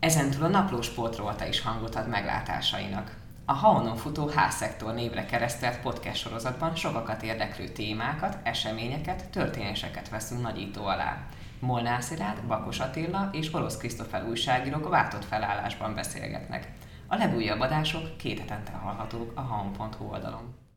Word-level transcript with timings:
Ezentúl 0.00 0.44
a 0.44 0.48
napló 0.48 0.80
sportrolta 0.80 1.46
is 1.46 1.60
hangot 1.60 1.94
ad 1.94 2.08
meglátásainak. 2.08 3.16
A 3.44 3.52
Haonon 3.52 3.96
futó 3.96 4.26
H-szektor 4.26 4.94
névre 4.94 5.26
keresztelt 5.26 5.80
podcast 5.80 6.20
sorozatban 6.20 6.74
sokakat 6.74 7.22
érdeklő 7.22 7.68
témákat, 7.68 8.38
eseményeket, 8.42 9.28
történéseket 9.30 10.08
veszünk 10.08 10.42
nagyító 10.42 10.84
alá. 10.84 11.26
Molnár 11.60 12.02
Szilárd, 12.02 12.42
Bakos 12.42 12.80
Attila 12.80 13.28
és 13.32 13.54
Orosz 13.54 13.76
Krisztofel 13.76 14.26
újságírók 14.28 14.88
váltott 14.88 15.24
felállásban 15.24 15.94
beszélgetnek. 15.94 16.72
A 17.06 17.16
legújabb 17.16 17.60
adások 17.60 18.16
két 18.16 18.38
hetente 18.38 18.72
hallhatók 18.72 19.32
a 19.34 19.40
haon.hu 19.40 20.04
oldalon. 20.04 20.67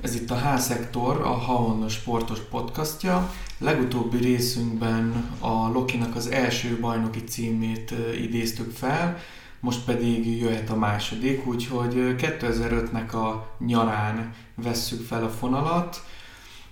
Ez 0.00 0.14
itt 0.14 0.30
a 0.30 0.36
H-szektor, 0.36 1.20
a 1.20 1.32
Haon 1.32 1.88
sportos 1.88 2.38
podcastja. 2.50 3.32
Legutóbbi 3.58 4.16
részünkben 4.16 5.30
a 5.38 5.68
Lokinak 5.68 6.16
az 6.16 6.30
első 6.30 6.78
bajnoki 6.80 7.24
címét 7.24 7.94
idéztük 8.20 8.70
fel, 8.70 9.18
most 9.60 9.84
pedig 9.84 10.40
jöhet 10.40 10.70
a 10.70 10.76
második, 10.76 11.46
úgyhogy 11.46 11.94
2005-nek 12.18 13.12
a 13.12 13.56
nyarán 13.58 14.34
vesszük 14.54 15.06
fel 15.06 15.24
a 15.24 15.28
fonalat. 15.30 16.04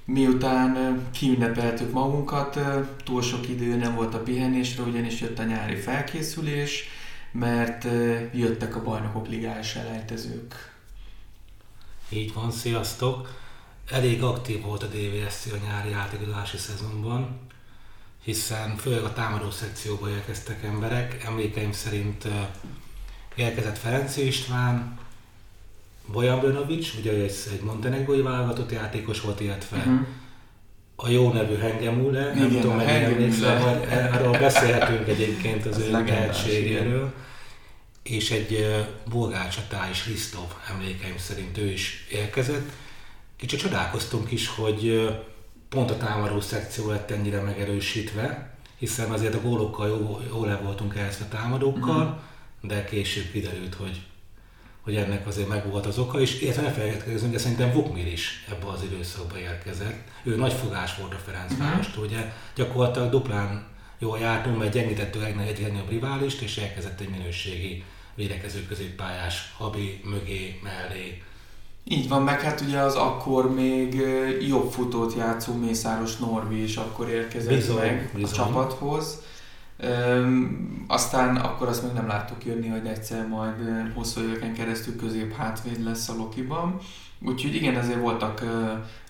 Miután 0.05 1.01
kiünnepeltük 1.13 1.93
magunkat, 1.93 2.59
túl 3.05 3.23
sok 3.23 3.49
idő 3.49 3.77
nem 3.77 3.95
volt 3.95 4.15
a 4.15 4.23
pihenésre, 4.23 4.83
ugyanis 4.83 5.21
jött 5.21 5.39
a 5.39 5.45
nyári 5.45 5.77
felkészülés, 5.77 6.85
mert 7.33 7.87
jöttek 8.33 8.77
a 8.77 8.83
bajnokok 8.83 9.29
ligás 9.29 9.77
elejtezők. 9.77 10.70
Így 12.13 12.33
van, 12.35 12.51
sziasztok! 12.51 13.39
Elég 13.91 14.23
aktív 14.23 14.63
volt 14.63 14.83
a 14.83 14.87
DVSC 14.87 15.47
a 15.53 15.67
nyári 15.67 15.93
átigazolási 15.93 16.57
szezonban, 16.57 17.41
hiszen 18.25 18.77
főleg 18.77 19.03
a 19.03 19.13
támadó 19.13 19.51
szekcióba 19.51 20.09
érkeztek 20.09 20.65
emberek. 20.65 21.25
Emlékeim 21.25 21.73
szerint 21.73 22.29
érkezett 23.35 23.79
Ferenc 23.79 24.17
István, 24.17 24.99
Bojan 26.13 26.41
Brnovic, 26.41 26.95
ugye 26.99 27.25
ez 27.25 27.49
egy 27.53 27.63
montenegrói 27.63 28.21
válogatott 28.21 28.73
játékos 28.73 29.21
volt, 29.21 29.41
illetve 29.41 29.77
uh-huh. 29.77 30.01
a 30.97 31.09
jó 31.09 31.33
nevű 31.33 31.57
Hengemule, 31.57 32.35
nem 32.35 32.51
tudom, 32.51 32.75
hogy 32.75 32.85
emlékszem, 32.85 33.61
hogy 33.61 33.89
erről 33.89 34.39
beszélhetünk 34.39 35.09
egyébként 35.09 35.67
az 35.67 35.79
ő 35.79 35.91
tehetségéről 35.91 37.13
és 38.11 38.31
egy 38.31 38.77
bolgár 39.11 39.49
csatá 39.49 39.91
is, 39.91 40.07
Ristov 40.07 40.53
emlékeim 40.71 41.19
szerint 41.19 41.59
ő 41.59 41.71
is 41.71 42.07
érkezett. 42.11 42.71
Kicsit 43.37 43.61
csodálkoztunk 43.61 44.31
is, 44.31 44.49
hogy 44.49 45.11
pont 45.69 45.91
a 45.91 45.97
támadó 45.97 46.41
szekció 46.41 46.91
lett 46.91 47.11
ennyire 47.11 47.41
megerősítve, 47.41 48.55
hiszen 48.79 49.11
azért 49.11 49.35
a 49.35 49.41
gólokkal 49.41 49.89
jó, 49.89 50.21
jól 50.29 50.47
le 50.47 50.57
voltunk 50.57 50.97
ehhez 50.97 51.21
a 51.21 51.29
támadókkal, 51.29 52.05
mm. 52.05 52.69
de 52.69 52.85
később 52.85 53.31
kiderült, 53.33 53.75
hogy, 53.75 54.01
hogy 54.81 54.97
ennek 54.97 55.27
azért 55.27 55.49
meg 55.49 55.71
volt 55.71 55.87
az 55.87 55.99
oka, 55.99 56.21
és 56.21 56.41
illetve 56.41 56.63
elfelejtkezünk, 56.63 57.33
de 57.33 57.39
szerintem 57.39 57.73
Vukmir 57.73 58.07
is 58.07 58.45
ebbe 58.49 58.67
az 58.67 58.83
időszakba 58.83 59.39
érkezett. 59.39 60.09
Ő 60.23 60.37
nagy 60.37 60.53
fogás 60.53 60.97
volt 60.97 61.15
a 61.15 61.19
Ferencvárostól, 61.19 62.05
mm. 62.05 62.07
ugye 62.07 62.33
gyakorlatilag 62.55 63.11
duplán 63.11 63.67
jól 63.99 64.19
jártunk, 64.19 64.59
mert 64.59 64.73
gyengítettük 64.73 65.25
egy 65.25 65.37
legnagyobb 65.37 65.91
riválist, 65.91 66.41
és 66.41 66.57
elkezdett 66.57 67.01
egy 67.01 67.11
minőségi 67.11 67.85
védekező 68.21 68.67
középpályás 68.69 69.55
Habi 69.57 70.01
mögé, 70.05 70.61
mellé. 70.63 71.23
Így 71.85 72.09
van, 72.09 72.23
meg 72.23 72.41
hát 72.41 72.61
ugye 72.61 72.79
az 72.79 72.95
akkor 72.95 73.55
még 73.55 73.95
jobb 74.49 74.71
futót 74.71 75.15
játszó 75.15 75.55
Mészáros 75.55 76.17
Norbi 76.17 76.63
is 76.63 76.77
akkor 76.77 77.09
érkezett 77.09 77.55
bizony, 77.55 77.77
meg 77.77 78.11
bizony. 78.15 78.31
a 78.31 78.33
csapathoz. 78.33 79.23
Üm, 79.83 80.85
aztán 80.89 81.37
akkor 81.37 81.69
azt 81.69 81.83
még 81.83 81.93
nem 81.93 82.07
láttuk 82.07 82.45
jönni, 82.45 82.69
hogy 82.69 82.87
egyszer 82.87 83.29
majd 83.29 83.55
hosszú 83.95 84.21
éveken 84.21 84.55
keresztül 84.55 84.97
közép 84.97 85.37
hátvéd 85.37 85.83
lesz 85.85 86.09
a 86.09 86.15
Lokiban. 86.17 86.79
Úgyhogy 87.27 87.55
igen, 87.55 87.77
ezért 87.77 88.01
voltak 88.01 88.45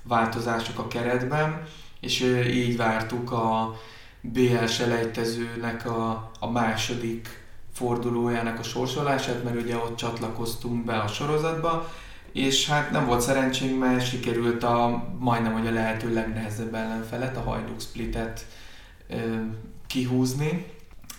változások 0.03 0.79
a 0.79 0.89
keretben, 0.89 1.63
és 2.01 2.21
így 2.47 2.77
vártuk 2.77 3.33
a 3.33 3.75
BL 4.21 4.65
selejtezőnek 4.65 5.87
a, 5.87 6.31
a 6.41 6.51
második 6.51 7.40
fordulójának 7.73 8.59
a 8.59 8.63
sorsolását, 8.63 9.45
mert 9.45 9.61
ugye 9.63 9.77
ott 9.77 9.97
csatlakoztunk 9.97 10.85
be 10.85 10.99
a 10.99 11.07
sorozatba, 11.07 11.89
és 12.33 12.69
hát 12.69 12.91
nem 12.91 13.07
volt 13.07 13.21
szerencsénk, 13.21 13.79
mert 13.79 14.07
sikerült 14.07 14.63
a 14.63 15.05
majdnem 15.19 15.53
hogy 15.53 15.67
a 15.67 15.71
lehető 15.71 16.13
legnehezebb 16.13 16.75
ellenfelet, 16.75 17.37
a 17.37 17.41
Hajduk 17.41 17.81
Splitet 17.81 18.47
kihúzni. 19.87 20.67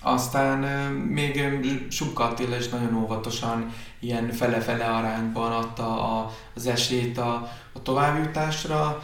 Aztán 0.01 0.59
még 0.93 1.53
Subka 1.89 2.23
Attila 2.23 2.57
is 2.57 2.69
nagyon 2.69 2.95
óvatosan 2.95 3.73
ilyen 3.99 4.31
fele-fele 4.31 4.85
arányban 4.85 5.51
adta 5.51 6.17
a, 6.17 6.31
az 6.55 6.67
esélyt 6.67 7.17
a, 7.17 7.51
a 7.73 7.81
továbbjutásra. 7.81 9.03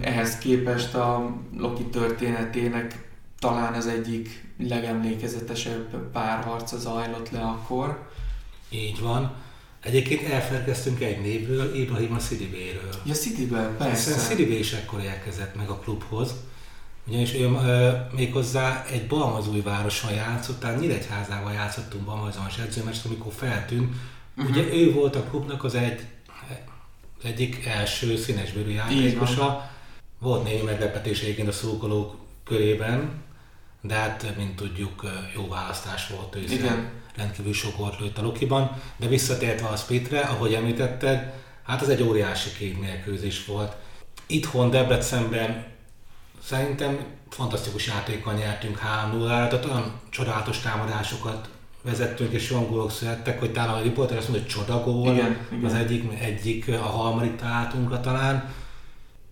Ehhez 0.00 0.38
képest 0.38 0.94
a 0.94 1.36
Loki 1.56 1.84
történetének 1.84 3.08
talán 3.38 3.74
az 3.74 3.86
egyik 3.86 4.47
legemlékezetesebb 4.58 6.10
párharca 6.12 6.78
zajlott 6.78 7.30
le 7.30 7.40
akkor. 7.40 8.08
Így 8.70 9.00
van. 9.00 9.32
Egyébként 9.82 10.28
elfelelkeztünk 10.28 11.00
egy 11.00 11.20
névről, 11.20 11.74
Ibrahim 11.74 12.14
a 12.14 12.18
Szidibéről. 12.18 12.90
Ja, 13.04 13.14
Szidibé, 13.14 13.56
persze. 13.78 14.10
Hiszen 14.10 14.18
Szidibé 14.18 14.58
is 14.58 14.72
ekkor 14.72 15.02
érkezett 15.02 15.54
meg 15.54 15.68
a 15.68 15.78
klubhoz. 15.78 16.34
Ugyanis 17.06 17.34
ő 17.34 17.44
e, 17.44 18.08
méghozzá 18.16 18.84
egy 18.92 19.06
Balmazújvároson 19.06 20.12
játszott, 20.12 20.60
tehát 20.60 20.80
Nyíregyházával 20.80 21.52
játszottunk 21.52 22.04
Balmazonos 22.04 22.58
edzőmest, 22.58 23.04
amikor 23.04 23.32
feltűnt. 23.32 23.94
Uh-huh. 24.36 24.56
Ugye 24.56 24.74
ő 24.74 24.92
volt 24.92 25.16
a 25.16 25.22
klubnak 25.22 25.64
az 25.64 25.74
egy, 25.74 26.00
az 27.18 27.24
egyik 27.24 27.66
első 27.66 28.16
színesbőrű 28.16 28.70
játékosa. 28.70 29.70
Volt 30.18 30.44
némi 30.44 30.62
meglepetés 30.62 31.20
egyébként 31.20 31.48
a 31.48 31.52
szurkolók 31.52 32.16
körében, 32.44 33.10
de 33.80 33.94
hát, 33.94 34.36
mint 34.36 34.56
tudjuk, 34.56 35.02
jó 35.34 35.48
választás 35.48 36.08
volt 36.08 36.36
ő. 36.36 36.40
Igen. 36.40 36.90
Rendkívül 37.16 37.52
sok 37.52 37.76
volt 37.76 37.98
lőtt 38.00 38.18
a 38.18 38.22
Lokiban, 38.22 38.80
de 38.96 39.06
visszatértve 39.06 39.66
a 39.66 39.76
Splitre, 39.76 40.20
ahogy 40.20 40.54
említetted, 40.54 41.32
hát 41.62 41.82
az 41.82 41.88
egy 41.88 42.02
óriási 42.02 42.50
kétmérkőzés 42.58 43.44
volt. 43.44 43.76
Itthon 44.26 44.70
Debrecenben 44.70 45.66
szerintem 46.44 46.98
fantasztikus 47.30 47.86
játékkal 47.86 48.34
nyertünk 48.34 48.80
3-0-ra, 49.12 49.26
tehát 49.26 49.64
olyan 49.64 50.00
csodálatos 50.10 50.58
támadásokat 50.58 51.48
vezettünk, 51.82 52.32
és 52.32 52.50
olyan 52.50 52.68
gólok 52.68 52.90
születtek, 52.90 53.38
hogy 53.38 53.52
talán 53.52 53.74
a 53.74 53.82
riporter 53.82 54.16
azt 54.16 54.28
mondta, 54.28 54.46
hogy 54.46 54.54
csodagól, 54.64 55.12
igen, 55.12 55.36
igen. 55.52 55.64
az 55.64 55.74
egyik, 55.74 56.20
egyik, 56.20 56.68
a 56.68 56.76
harmadik 56.76 57.36
találtunkra 57.36 58.00
talán, 58.00 58.54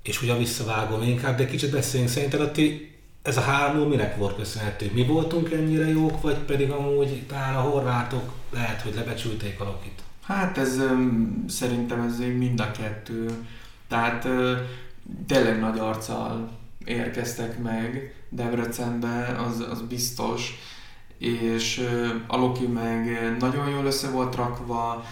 és 0.03 0.23
ugye 0.23 0.37
visszavágom 0.37 1.03
inkább, 1.03 1.37
de 1.37 1.47
kicsit 1.47 1.71
beszéljünk 1.71 2.13
szerinted, 2.13 2.41
Atti, 2.41 2.96
ez 3.27 3.37
a 3.37 3.41
három 3.41 3.89
minek 3.89 4.17
volt 4.17 4.37
köszönhető? 4.37 4.91
Mi 4.95 5.05
voltunk 5.05 5.53
ennyire 5.53 5.89
jók, 5.89 6.21
vagy 6.23 6.39
pedig 6.39 6.71
amúgy 6.71 7.23
talán 7.27 7.57
a 7.57 7.61
horvátok 7.61 8.33
lehet, 8.51 8.83
hogy 8.83 8.95
lebecsülték 8.95 9.61
a 9.61 9.65
Lokit? 9.65 10.03
Hát 10.23 10.59
ez 10.59 10.81
szerintem 11.49 12.01
ez 12.01 12.19
mind 12.19 12.61
a 12.61 12.71
kettő. 12.71 13.31
Tehát 13.89 14.29
tényleg 15.27 15.61
nagy 15.61 15.79
arccal 15.79 16.51
érkeztek 16.85 17.63
meg 17.63 18.15
Debrecenbe, 18.29 19.37
az, 19.47 19.67
az 19.71 19.83
biztos, 19.83 20.55
és 21.19 21.89
a 22.27 22.37
Loki 22.37 22.67
meg 22.67 23.35
nagyon 23.39 23.69
jól 23.69 23.85
össze 23.85 24.11
volt 24.11 24.35
rakva, 24.35 25.05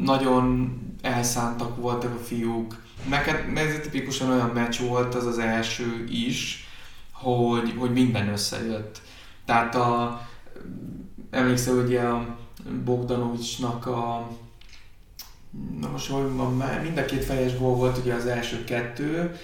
nagyon 0.00 0.78
elszántak 1.02 1.76
voltak 1.76 2.14
a 2.14 2.24
fiúk. 2.24 2.76
Meg 3.08 3.24
hát 3.24 3.58
ez 3.58 3.80
tipikusan 3.82 4.30
olyan 4.30 4.50
meccs 4.54 4.80
volt 4.80 5.14
az 5.14 5.26
az 5.26 5.38
első 5.38 6.04
is, 6.08 6.68
hogy, 7.32 7.74
hogy 7.78 7.92
minden 7.92 8.28
összejött. 8.28 9.00
Tehát 9.44 9.74
a, 9.74 10.20
emlékszel 11.30 11.74
ugye 11.74 12.00
a 12.00 12.36
Bogdanovicsnak 12.84 13.86
a 13.86 14.28
na 15.80 15.88
most 15.88 16.10
hogy 16.10 16.24
mind 16.82 16.98
a 16.98 17.04
két 17.04 17.24
fejes 17.24 17.58
gól 17.58 17.74
volt 17.74 17.98
ugye 17.98 18.14
az 18.14 18.26
első 18.26 18.64
kettő, 18.64 19.36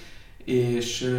és 0.44 1.16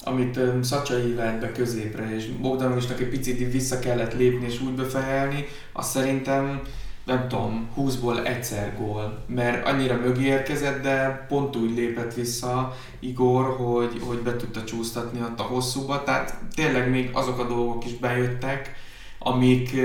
amit 0.00 0.40
Szacsai 0.62 1.12
vett 1.12 1.40
be 1.40 1.52
középre, 1.52 2.14
és 2.14 2.26
Bogdanovicsnak 2.26 3.00
egy 3.00 3.08
picit 3.08 3.52
vissza 3.52 3.78
kellett 3.78 4.14
lépni 4.14 4.46
és 4.46 4.60
úgy 4.60 4.72
befejelni, 4.72 5.44
azt 5.72 5.90
szerintem 5.90 6.60
nem 7.06 7.28
tudom, 7.28 7.68
20-ból 7.78 8.26
egyszer 8.26 8.76
gól, 8.78 9.24
mert 9.26 9.66
annyira 9.66 9.96
mögé 9.96 10.24
érkezett, 10.24 10.82
de 10.82 11.26
pont 11.28 11.56
úgy 11.56 11.74
lépett 11.74 12.14
vissza 12.14 12.76
Igor, 12.98 13.56
hogy, 13.56 14.00
hogy 14.06 14.18
be 14.18 14.36
tudta 14.36 14.64
csúsztatni 14.64 15.20
ott 15.20 15.40
a 15.40 15.42
hosszúba, 15.42 16.02
tehát 16.02 16.38
tényleg 16.54 16.90
még 16.90 17.10
azok 17.12 17.38
a 17.38 17.46
dolgok 17.46 17.84
is 17.84 17.92
bejöttek, 17.92 18.74
amik 19.18 19.76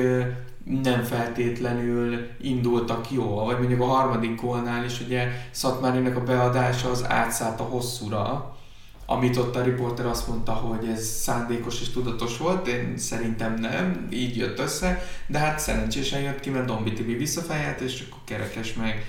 nem 0.83 1.03
feltétlenül 1.03 2.27
indultak 2.41 3.11
jól, 3.11 3.45
vagy 3.45 3.57
mondjuk 3.57 3.81
a 3.81 3.85
harmadik 3.85 4.41
gólnál 4.41 4.85
is 4.85 5.01
ugye 5.01 5.27
Szatmárinak 5.51 6.15
a 6.15 6.23
beadása 6.23 6.89
az 6.89 7.05
átszállt 7.09 7.59
a 7.59 7.63
hosszúra, 7.63 8.55
amit 9.11 9.37
ott 9.37 9.55
a 9.55 9.63
riporter 9.63 10.05
azt 10.05 10.27
mondta, 10.27 10.51
hogy 10.51 10.87
ez 10.87 11.07
szándékos 11.07 11.81
és 11.81 11.89
tudatos 11.89 12.37
volt, 12.37 12.67
én 12.67 12.97
szerintem 12.97 13.53
nem, 13.59 14.07
így 14.11 14.37
jött 14.37 14.59
össze, 14.59 15.05
de 15.27 15.37
hát 15.37 15.59
szerencsésen 15.59 16.21
jött 16.21 16.39
ki, 16.39 16.49
mert 16.49 16.65
Dombi 16.65 16.93
Tibi 16.93 17.13
visszafejelt, 17.13 17.79
és 17.79 18.05
akkor 18.09 18.21
kerekes 18.25 18.73
meg 18.73 19.05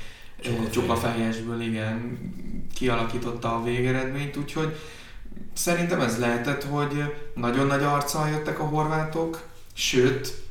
csupa 0.70 0.96
fejesből 0.96 1.60
igen 1.60 2.19
kialakította 2.75 3.56
a 3.56 3.62
végeredményt, 3.62 4.37
úgyhogy 4.37 4.76
szerintem 5.52 6.00
ez 6.00 6.19
lehetett, 6.19 6.64
hogy 6.64 7.14
nagyon 7.34 7.66
nagy 7.66 7.82
arccal 7.82 8.28
jöttek 8.28 8.60
a 8.60 8.64
horvátok, 8.64 9.46
sőt, 9.72 10.43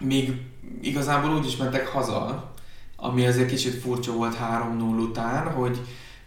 még 0.00 0.40
igazából 0.82 1.36
úgy 1.36 1.46
is 1.46 1.56
mentek 1.56 1.86
haza, 1.86 2.52
ami 2.96 3.26
azért 3.26 3.48
kicsit 3.48 3.80
furcsa 3.80 4.12
volt 4.12 4.36
3-0 4.36 4.98
után, 4.98 5.52
hogy 5.52 5.80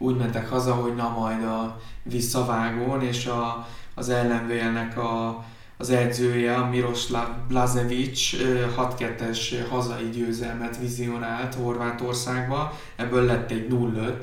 úgy 0.04 0.18
mentek 0.18 0.50
haza, 0.50 0.74
hogy 0.74 0.96
na 0.96 1.10
majd 1.18 1.44
a 1.44 1.82
visszavágón, 2.04 3.02
és 3.02 3.26
a, 3.26 3.68
az 3.94 4.10
ellenvélnek 4.10 4.98
a, 4.98 5.46
az 5.78 5.90
edzője, 5.90 6.56
a 6.56 6.70
Miroslav 6.70 7.28
Blazevic 7.48 8.32
6-2-es 8.78 9.66
hazai 9.70 10.10
győzelmet 10.10 10.78
vizionált 10.78 11.56
Horvátországba, 11.56 12.78
ebből 12.96 13.26
lett 13.26 13.52
egy 13.52 13.68
0 13.68 14.18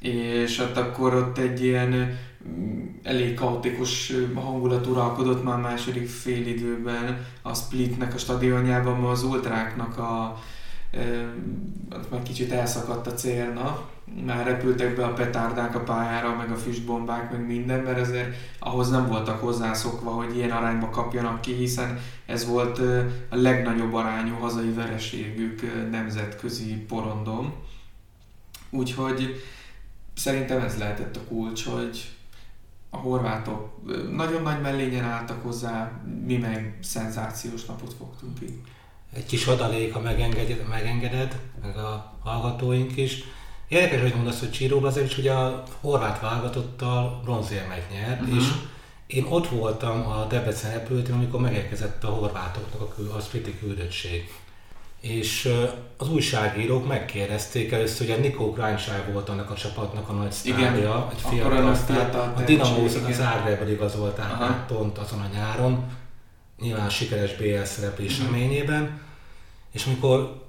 és 0.00 0.58
hát 0.58 0.76
akkor 0.76 1.14
ott 1.14 1.38
egy 1.38 1.64
ilyen 1.64 2.18
mm, 2.48 2.84
elég 3.02 3.34
kaotikus 3.34 4.12
hangulat 4.34 4.86
uralkodott 4.86 5.44
már 5.44 5.58
második 5.60 6.08
félidőben 6.08 7.26
a 7.42 7.54
Splitnek 7.54 8.14
a 8.14 8.18
stadionjában, 8.18 8.98
mert 8.98 9.12
az 9.12 9.22
ultráknak 9.22 9.98
a, 9.98 10.38
már 12.10 12.22
kicsit 12.22 12.52
elszakadt 12.52 13.06
a 13.06 13.14
célna, 13.14 13.88
már 14.26 14.46
repültek 14.46 14.96
be 14.96 15.04
a 15.04 15.12
petárdák 15.12 15.74
a 15.74 15.80
pályára, 15.80 16.36
meg 16.36 16.50
a 16.50 16.56
füstbombák, 16.56 17.30
meg 17.30 17.46
minden, 17.46 17.80
mert 17.80 17.98
ezért 17.98 18.34
ahhoz 18.58 18.90
nem 18.90 19.06
voltak 19.06 19.40
hozzászokva, 19.40 20.10
hogy 20.10 20.36
ilyen 20.36 20.50
arányba 20.50 20.90
kapjanak 20.90 21.40
ki, 21.40 21.52
hiszen 21.52 21.98
ez 22.26 22.46
volt 22.46 22.78
a 23.28 23.36
legnagyobb 23.36 23.94
arányú 23.94 24.34
hazai 24.34 24.72
vereségük 24.72 25.90
nemzetközi 25.90 26.74
porondon. 26.74 27.54
Úgyhogy 28.70 29.42
szerintem 30.14 30.60
ez 30.60 30.78
lehetett 30.78 31.16
a 31.16 31.24
kulcs, 31.28 31.64
hogy 31.64 32.16
a 32.90 32.96
horvátok 32.96 33.80
nagyon 34.10 34.42
nagy 34.42 34.60
mellényen 34.60 35.04
álltak 35.04 35.42
hozzá, 35.42 36.00
mi 36.24 36.36
meg 36.36 36.78
szenzációs 36.82 37.64
napot 37.64 37.94
fogtunk 37.94 38.38
ki. 38.38 38.62
Egy 39.14 39.26
kis 39.26 39.46
adalék, 39.46 39.92
ha 39.92 40.00
megengeded, 40.00 40.68
megengeded, 40.68 41.38
meg 41.62 41.76
a 41.76 42.12
hallgatóink 42.24 42.96
is. 42.96 43.24
Érdekes, 43.68 44.00
hogy 44.00 44.14
mondasz, 44.14 44.38
hogy 44.38 44.50
Csíró 44.50 44.80
Blazevics 44.80 45.14
hogy 45.14 45.28
a 45.28 45.62
horvát 45.80 46.20
válogatottal 46.20 47.20
bronzérmet 47.24 47.90
nyert, 47.92 48.20
uh-huh. 48.20 48.36
és 48.36 48.44
én 49.06 49.24
ott 49.28 49.48
voltam 49.48 50.06
a 50.06 50.26
Debrecen 50.28 50.72
repülőtén, 50.72 51.14
amikor 51.14 51.40
megérkezett 51.40 52.04
a 52.04 52.08
horvátoknak 52.08 52.80
a, 52.80 52.88
kül, 52.94 53.10
a 53.16 53.20
Spliti 53.20 53.58
küldöttség. 53.58 54.30
És 55.00 55.52
az 55.96 56.10
újságírók 56.10 56.86
megkérdezték 56.86 57.72
először, 57.72 58.06
hogy 58.06 58.16
a 58.16 58.20
Nikó 58.20 58.52
Gráncsár 58.52 59.12
volt 59.12 59.28
annak 59.28 59.50
a 59.50 59.54
csapatnak 59.54 60.08
a 60.08 60.12
nagy 60.12 60.32
sztárja, 60.32 61.08
egy 61.12 61.20
fiatal 61.20 61.74
sztár, 61.74 62.14
a 62.36 62.40
Dinamo 62.40 62.84
az 62.84 62.98
Zágrebben 63.12 63.70
igazolták 63.70 64.66
pont 64.66 64.98
azon 64.98 65.20
a 65.20 65.28
nyáron, 65.34 65.84
nyilván 66.60 66.88
sikeres 66.88 67.36
BL 67.36 67.62
szereplés 67.62 68.18
uh-huh. 68.18 68.32
reményében, 68.32 69.00
és 69.72 69.86
amikor 69.86 70.46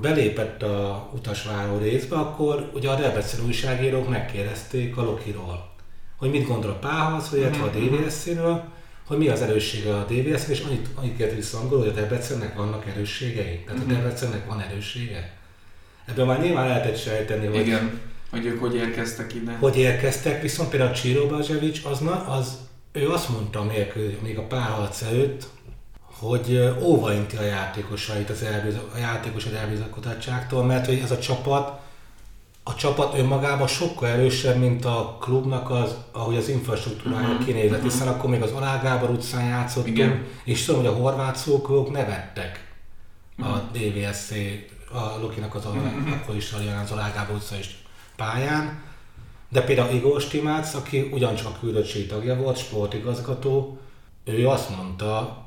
belépett 0.00 0.62
a 0.62 1.10
utasváró 1.14 1.78
részbe, 1.78 2.16
akkor 2.16 2.70
ugye 2.74 2.88
a 2.88 2.96
Debrecen 2.96 3.44
újságírók 3.46 4.08
megkérdezték 4.08 4.96
a 4.96 5.02
Lokiról, 5.02 5.70
hogy 6.16 6.30
mit 6.30 6.46
gondol 6.46 6.70
a 6.70 6.78
Pához, 6.78 7.30
vagy 7.30 7.40
uh-huh. 7.40 7.64
a 7.64 7.68
DVS-ről, 7.68 8.64
hogy 9.08 9.18
mi 9.18 9.28
az 9.28 9.42
erőssége 9.42 9.96
a 9.96 10.04
DVS, 10.04 10.48
és 10.48 10.60
annyit, 10.60 10.88
annyit 10.94 11.16
kérdez 11.16 11.36
vissza 11.36 11.58
angolul, 11.58 11.84
hogy 11.84 11.92
a 11.92 12.00
Debrecennek 12.00 12.56
vannak 12.56 12.86
erősségei. 12.86 13.62
Tehát 13.64 13.80
a 13.80 13.84
mhm. 13.84 13.92
Debrecennek 13.92 14.46
van 14.46 14.60
erőssége. 14.60 15.36
Ebből 16.06 16.24
már 16.24 16.40
nyilván 16.40 16.66
lehetett 16.66 16.98
sejteni, 16.98 17.46
hogy... 17.46 17.60
Igen, 17.60 18.00
hogy 18.30 18.46
ők 18.46 18.60
hogy 18.60 18.74
érkeztek 18.74 19.34
ide. 19.34 19.56
Hogy 19.60 19.78
érkeztek, 19.78 20.42
viszont 20.42 20.70
például 20.70 20.92
Csiro 20.92 21.26
Bazsevics, 21.26 21.84
az, 21.84 22.02
az, 22.26 22.58
ő 22.98 23.10
azt 23.10 23.28
mondta 23.28 23.64
még 24.22 24.38
a 24.38 24.46
párharc 24.46 25.02
előtt, 25.02 25.46
hogy 26.00 26.74
óvainti 26.80 27.36
a 27.36 27.42
játékosait 27.42 28.30
az 28.30 28.42
elbizak, 28.42 28.94
a 28.94 28.98
játékosod 28.98 29.52
elbizakodottságtól, 29.52 30.64
mert 30.64 30.86
hogy 30.86 30.98
ez 30.98 31.10
a 31.10 31.18
csapat 31.18 31.86
a 32.68 32.74
csapat 32.74 33.18
önmagában 33.18 33.66
sokkal 33.66 34.08
erősebb, 34.08 34.56
mint 34.56 34.84
a 34.84 35.16
klubnak 35.20 35.70
az, 35.70 35.94
ahogy 36.12 36.36
az 36.36 36.48
infrastruktúrája 36.48 37.28
uh-huh. 37.28 37.44
kinézett, 37.44 37.70
uh-huh. 37.70 37.90
hiszen 37.90 38.08
akkor 38.08 38.30
még 38.30 38.42
az 38.42 38.50
Alá 38.50 38.80
Gábor 38.82 39.10
utcán 39.10 39.44
játszottunk, 39.44 39.96
Igen. 39.96 40.24
és 40.44 40.64
tudom, 40.64 40.80
hogy 40.80 40.90
a 40.90 40.96
horvát 40.96 41.36
szókolók 41.36 41.90
nevettek 41.90 42.74
uh-huh. 43.38 43.54
a 43.54 43.68
DVSC, 43.72 44.30
a 44.92 45.20
Lukinak 45.20 45.54
az, 45.54 45.64
uh-huh. 45.64 46.12
akkor 46.12 46.36
is 46.36 46.52
az 46.82 46.90
Alá 46.90 47.10
Gábor 47.10 47.36
utca 47.36 47.56
is 47.56 47.78
pályán, 48.16 48.82
de 49.48 49.62
például 49.62 49.94
Igor 49.94 50.20
Stimács, 50.20 50.74
aki 50.74 51.08
ugyancsak 51.12 51.46
a 51.46 51.58
küldöttség 51.60 52.08
tagja 52.08 52.36
volt, 52.36 52.56
sportigazgató, 52.56 53.78
ő 54.24 54.48
azt 54.48 54.76
mondta, 54.76 55.42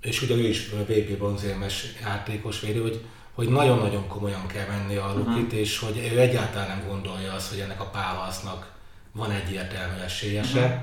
és 0.00 0.22
ugye 0.22 0.34
ő 0.34 0.48
is 0.48 0.68
VB 0.68 1.16
bronzérmes 1.16 1.84
játékos 2.02 2.60
védő, 2.60 2.82
hogy 2.82 3.04
hogy 3.38 3.48
nagyon-nagyon 3.48 4.08
komolyan 4.08 4.46
kell 4.46 4.66
venni 4.66 4.96
a 4.96 5.12
Lukit, 5.16 5.44
uh-huh. 5.44 5.58
és 5.58 5.78
hogy 5.78 6.10
ő 6.14 6.18
egyáltalán 6.18 6.68
nem 6.68 6.88
gondolja 6.88 7.32
azt, 7.32 7.50
hogy 7.50 7.58
ennek 7.58 7.80
a 7.80 7.84
pálasznak 7.84 8.72
van 9.12 9.30
egyértelmű 9.30 10.00
esélyese. 10.00 10.60
Uh-huh. 10.60 10.78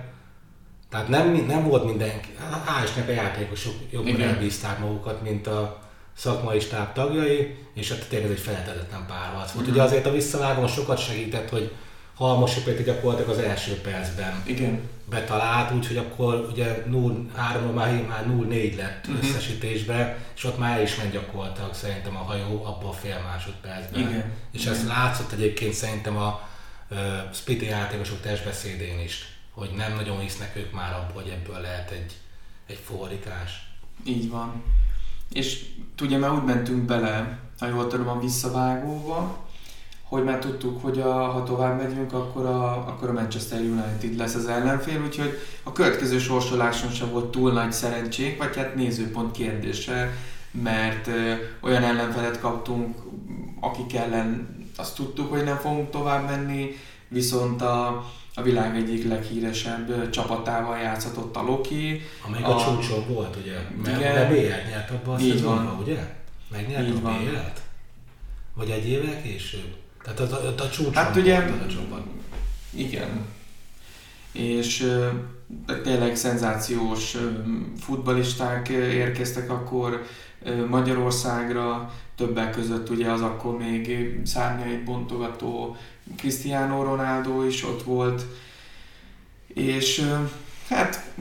Tehát 0.90 1.08
nem, 1.08 1.46
nem 1.48 1.68
volt 1.68 1.86
mindenki, 1.86 2.30
hál' 2.66 3.08
a 3.08 3.12
játékosok 3.12 3.74
jobban 3.92 4.22
elbízták 4.22 4.80
magukat, 4.80 5.22
mint 5.22 5.48
a 5.48 5.80
szakmai 6.14 6.60
stáb 6.60 6.94
tagjai, 6.94 7.58
és 7.74 7.90
hát 7.90 8.08
tényleg 8.10 8.30
ez 8.30 8.36
egy 8.36 8.44
feltetetlen 8.44 9.06
párharc 9.08 9.52
volt. 9.52 9.68
Uh-huh. 9.68 9.70
Ugye 9.70 9.82
azért 9.82 10.06
a 10.06 10.12
visszavágom 10.12 10.68
sokat 10.68 10.98
segített, 10.98 11.50
hogy 11.50 11.72
Halmosi 12.16 12.62
Péter 12.62 12.86
gyakorlatilag 12.86 13.30
az 13.30 13.38
első 13.38 13.82
percben 13.82 14.42
Igen. 14.46 14.90
betalált, 15.10 15.72
úgyhogy 15.72 15.98
akkor 15.98 16.48
ugye 16.52 16.84
0-3 16.90 17.74
már, 17.74 18.06
már 18.08 18.26
0-4 18.28 18.76
lett 18.76 19.08
uh-huh. 19.08 19.24
összesítésbe, 19.24 20.18
és 20.36 20.44
ott 20.44 20.58
már 20.58 20.78
el 20.78 20.84
is 20.84 20.96
ment 20.96 21.12
gyakorlatilag 21.12 21.74
szerintem 21.74 22.16
a 22.16 22.20
hajó 22.20 22.66
abban 22.66 22.90
a 22.90 22.94
fél 22.94 23.22
másodpercben. 23.24 24.00
Igen. 24.00 24.32
És 24.52 24.62
Igen. 24.62 24.74
ez 24.74 24.88
látszott 24.88 25.32
egyébként 25.32 25.74
szerintem 25.74 26.18
a 26.18 26.42
uh, 26.90 26.98
Spiti 27.34 27.66
játékosok 27.66 28.22
testbeszédén 28.22 29.00
is, 29.00 29.38
hogy 29.52 29.70
nem 29.76 29.94
nagyon 29.94 30.20
hisznek 30.20 30.56
ők 30.56 30.72
már 30.72 30.94
abban, 30.94 31.24
hogy 31.24 31.32
ebből 31.32 31.62
lehet 31.62 31.92
egy, 31.92 32.14
egy 32.68 32.80
fordítás. 32.86 33.68
Így 34.04 34.30
van. 34.30 34.64
És 35.32 35.66
tudja, 35.96 36.18
mert 36.18 36.34
úgy 36.34 36.44
mentünk 36.44 36.84
bele, 36.84 37.40
ha 37.60 37.68
jól 37.68 37.88
tudom, 37.88 38.08
a 38.08 38.20
visszavágóba, 38.20 39.45
hogy 40.16 40.24
már 40.24 40.40
tudtuk, 40.40 40.82
hogy 40.82 41.00
a, 41.00 41.12
ha 41.12 41.44
tovább 41.44 41.82
megyünk, 41.82 42.14
akkor 42.14 42.46
a, 42.46 42.88
akkor 42.88 43.10
a 43.10 43.14
Manchester 43.14 43.60
United 43.60 44.18
lesz 44.18 44.36
az 44.36 44.46
ellenfél, 44.46 45.02
úgyhogy 45.02 45.40
a 45.64 45.72
következő 45.72 46.20
sorsoláson 46.20 46.92
sem 46.92 47.12
volt 47.12 47.26
túl 47.26 47.52
nagy 47.52 47.72
szerencsénk, 47.72 48.38
vagy 48.38 48.56
hát 48.56 48.76
nézőpont 48.76 49.32
kérdése, 49.32 50.18
mert 50.52 51.08
ö, 51.08 51.34
olyan 51.62 51.84
ellenfelet 51.84 52.40
kaptunk, 52.40 52.96
akik 53.60 53.96
ellen 53.96 54.58
azt 54.78 54.96
tudtuk, 54.96 55.30
hogy 55.30 55.44
nem 55.44 55.58
fogunk 55.58 55.90
tovább 55.90 56.30
menni, 56.30 56.76
viszont 57.08 57.62
a, 57.62 58.06
a 58.36 58.42
világ 58.42 58.76
egyik 58.76 59.08
leghíresebb 59.08 60.10
csapatával 60.10 60.78
játszhatott 60.78 61.36
a 61.36 61.44
Loki. 61.44 62.02
Amelyik 62.28 62.46
a, 62.46 62.56
a 62.56 62.64
csúcson 62.64 63.08
volt, 63.08 63.36
ugye? 63.36 63.56
Mert 63.84 64.00
igen, 64.00 64.28
BL 64.28 64.70
nyert 64.70 64.92
abban 64.92 65.16
a 65.16 65.20
szezonban, 65.20 65.78
ugye? 65.82 66.00
Megnyert 66.52 66.90
a 66.90 67.00
BL-t? 67.00 67.62
Vagy 68.54 68.70
egy 68.70 68.88
évvel 68.88 69.22
később? 69.22 69.84
Tehát 70.06 70.20
az 70.20 70.32
a, 70.32 70.54
a 70.58 70.70
csúcson 70.70 70.94
hát 70.94 71.16
ugye, 71.16 71.38
a 71.38 71.68
csapat. 71.68 72.04
Igen. 72.70 73.26
És 74.32 74.98
tényleg 75.84 76.16
szenzációs 76.16 77.18
futbalisták 77.80 78.70
érkeztek 78.70 79.50
akkor 79.50 80.06
Magyarországra, 80.70 81.94
többek 82.16 82.52
között 82.52 82.90
ugye 82.90 83.12
az 83.12 83.22
akkor 83.22 83.58
még 83.58 84.16
szárnyait 84.26 84.84
bontogató 84.84 85.76
Cristiano 86.18 86.84
Ronaldo 86.84 87.44
is 87.44 87.64
ott 87.64 87.84
volt, 87.84 88.26
és 89.48 90.12
hát 90.70 91.12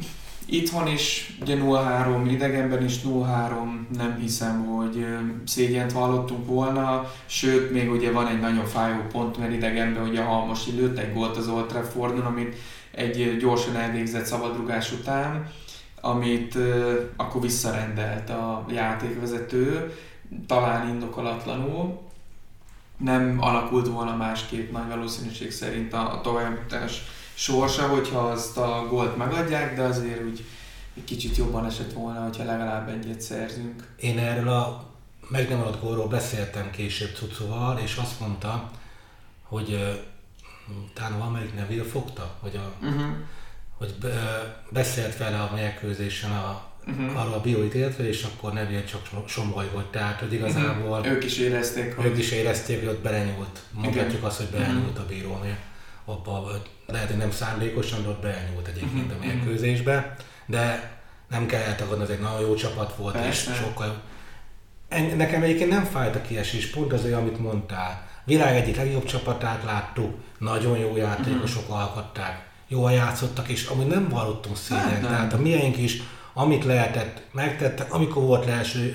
Itthon 0.46 0.86
is 0.86 1.36
ugye 1.40 1.56
0-3, 1.60 2.26
idegenben 2.30 2.84
is 2.84 2.96
0-3, 3.04 3.86
nem 3.96 4.18
hiszem, 4.20 4.66
hogy 4.66 5.06
szégyent 5.46 5.92
vallottunk 5.92 6.46
volna, 6.46 7.12
sőt, 7.26 7.72
még 7.72 7.90
ugye 7.90 8.12
van 8.12 8.26
egy 8.26 8.40
nagyon 8.40 8.64
fájó 8.64 9.00
pont, 9.12 9.38
mert 9.38 9.52
idegenben 9.52 10.08
ugye 10.08 10.22
Halmosi 10.22 10.70
lőtt 10.70 10.98
egy 10.98 11.12
gólt 11.12 11.36
az 11.36 11.48
Old 11.48 11.66
Traffordon, 11.66 12.24
amit 12.24 12.56
egy 12.90 13.36
gyorsan 13.36 13.76
elvégzett 13.76 14.24
szabadrugás 14.24 14.92
után, 14.92 15.50
amit 16.00 16.58
akkor 17.16 17.40
visszarendelt 17.40 18.30
a 18.30 18.64
játékvezető, 18.70 19.92
talán 20.46 20.88
indokolatlanul. 20.88 22.02
Nem 22.96 23.36
alakult 23.40 23.88
volna 23.88 24.16
másképp 24.16 24.72
nagy 24.72 24.88
valószínűség 24.88 25.52
szerint 25.52 25.92
a 25.92 26.20
továbbítás 26.22 27.02
sorsa, 27.34 27.88
hogyha 27.88 28.18
azt 28.18 28.56
a 28.56 28.86
gólt 28.88 29.16
megadják, 29.16 29.76
de 29.76 29.82
azért 29.82 30.24
úgy 30.24 30.44
egy 30.96 31.04
kicsit 31.04 31.36
jobban 31.36 31.66
esett 31.66 31.92
volna, 31.92 32.22
hogyha 32.22 32.44
legalább 32.44 32.88
egyet 32.88 33.20
szerzünk. 33.20 33.88
Én 33.96 34.18
erről 34.18 34.48
a 34.48 34.92
meg 35.28 35.48
nem 35.48 35.60
adott 35.60 35.80
gólról 35.80 36.08
beszéltem 36.08 36.70
később 36.70 37.14
Cucuval, 37.14 37.78
és 37.78 37.96
azt 37.96 38.20
mondta, 38.20 38.70
hogy 39.42 40.00
talán 40.94 41.18
valamelyik 41.18 41.54
Neville 41.54 41.84
fogta, 41.84 42.34
hogy, 42.40 42.56
a, 42.56 42.86
uh-huh. 42.86 43.02
hogy 43.78 43.94
be, 44.00 44.64
beszélt 44.70 45.16
vele 45.16 45.40
a 45.40 45.50
mérkőzésen 45.54 46.30
a, 46.30 46.62
uh-huh. 46.86 47.20
arról 47.20 47.32
a 47.32 47.40
bioítéltről, 47.40 48.06
és 48.06 48.22
akkor 48.22 48.52
Neville 48.52 48.84
csak 48.84 49.10
volt. 49.72 49.86
Tehát, 49.90 50.20
hogy 50.20 50.32
igazából... 50.32 50.98
Uh-huh. 50.98 51.14
Ők 51.14 51.24
is 51.24 51.38
érezték, 51.38 51.96
hogy... 51.96 52.04
Ők 52.04 52.18
is 52.18 52.30
érezték, 52.30 52.78
hogy 52.78 52.88
ott 52.88 53.02
belenyúlt. 53.02 53.60
Mondhatjuk 53.70 54.24
azt, 54.24 54.36
hogy 54.36 54.46
belenyúlt 54.46 54.88
uh-huh. 54.88 55.04
a 55.04 55.06
bíró. 55.06 55.40
Abba, 56.04 56.50
lehet, 56.86 57.08
hogy 57.08 57.16
nem 57.16 57.30
szándékosan, 57.30 58.02
de 58.02 58.08
ott 58.08 58.22
belenyúlt 58.22 58.66
egyébként 58.66 59.12
a 59.12 59.24
mérkőzésbe. 59.24 60.16
De 60.46 60.92
nem 61.28 61.46
kell 61.46 61.62
eltagadni, 61.62 62.02
ez 62.02 62.10
egy 62.10 62.20
nagyon 62.20 62.40
jó 62.40 62.54
csapat 62.54 62.96
volt, 62.96 63.14
Persze. 63.14 63.50
és 63.50 63.56
sokkal... 63.56 64.02
Nekem 65.16 65.42
egyébként 65.42 65.70
nem 65.70 65.84
fájt 65.84 66.14
a 66.14 66.20
kiesés, 66.20 66.70
pont 66.70 66.92
az 66.92 67.04
olyan, 67.04 67.20
amit 67.20 67.38
mondtál. 67.38 68.06
Világ 68.24 68.56
egyik 68.56 68.76
legjobb 68.76 69.04
csapatát 69.04 69.64
láttuk, 69.64 70.14
nagyon 70.38 70.78
jó 70.78 70.96
játékosok 70.96 71.62
uh-huh. 71.62 71.78
alkották, 71.78 72.46
jól 72.68 72.92
játszottak, 72.92 73.48
és 73.48 73.66
amúgy 73.66 73.86
nem 73.86 74.08
vallottunk 74.08 74.56
szégyen. 74.56 74.84
Hát, 74.84 75.00
Tehát 75.00 75.32
a 75.32 75.38
miénk 75.38 75.76
is, 75.76 76.02
amit 76.32 76.64
lehetett, 76.64 77.22
megtettek, 77.32 77.92
amikor 77.92 78.22
volt 78.22 78.44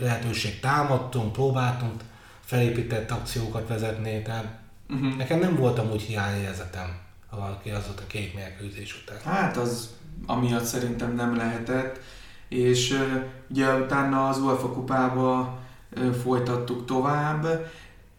lehetőség, 0.01 0.59
támadtunk, 0.59 1.31
próbáltunk 1.31 2.01
felépített 2.45 3.11
akciókat 3.11 3.67
vezetni, 3.67 4.21
tehát 4.21 4.45
uh-huh. 4.89 5.17
nekem 5.17 5.39
nem 5.39 5.55
volt 5.55 5.79
amúgy 5.79 6.01
hiányérzetem 6.01 6.97
valaki 7.31 7.69
az 7.69 7.83
ott 7.89 7.99
a 7.99 8.07
két 8.07 8.35
mérkőzés 8.35 9.01
után. 9.01 9.33
Hát 9.33 9.57
az 9.57 9.89
amiatt 10.25 10.63
szerintem 10.63 11.15
nem 11.15 11.35
lehetett, 11.35 11.99
és 12.47 12.91
uh, 12.91 13.23
ugye 13.49 13.73
utána 13.73 14.29
az 14.29 14.39
UEFA 14.39 14.71
kupába 14.71 15.59
uh, 15.97 16.11
folytattuk 16.13 16.85
tovább, 16.85 17.71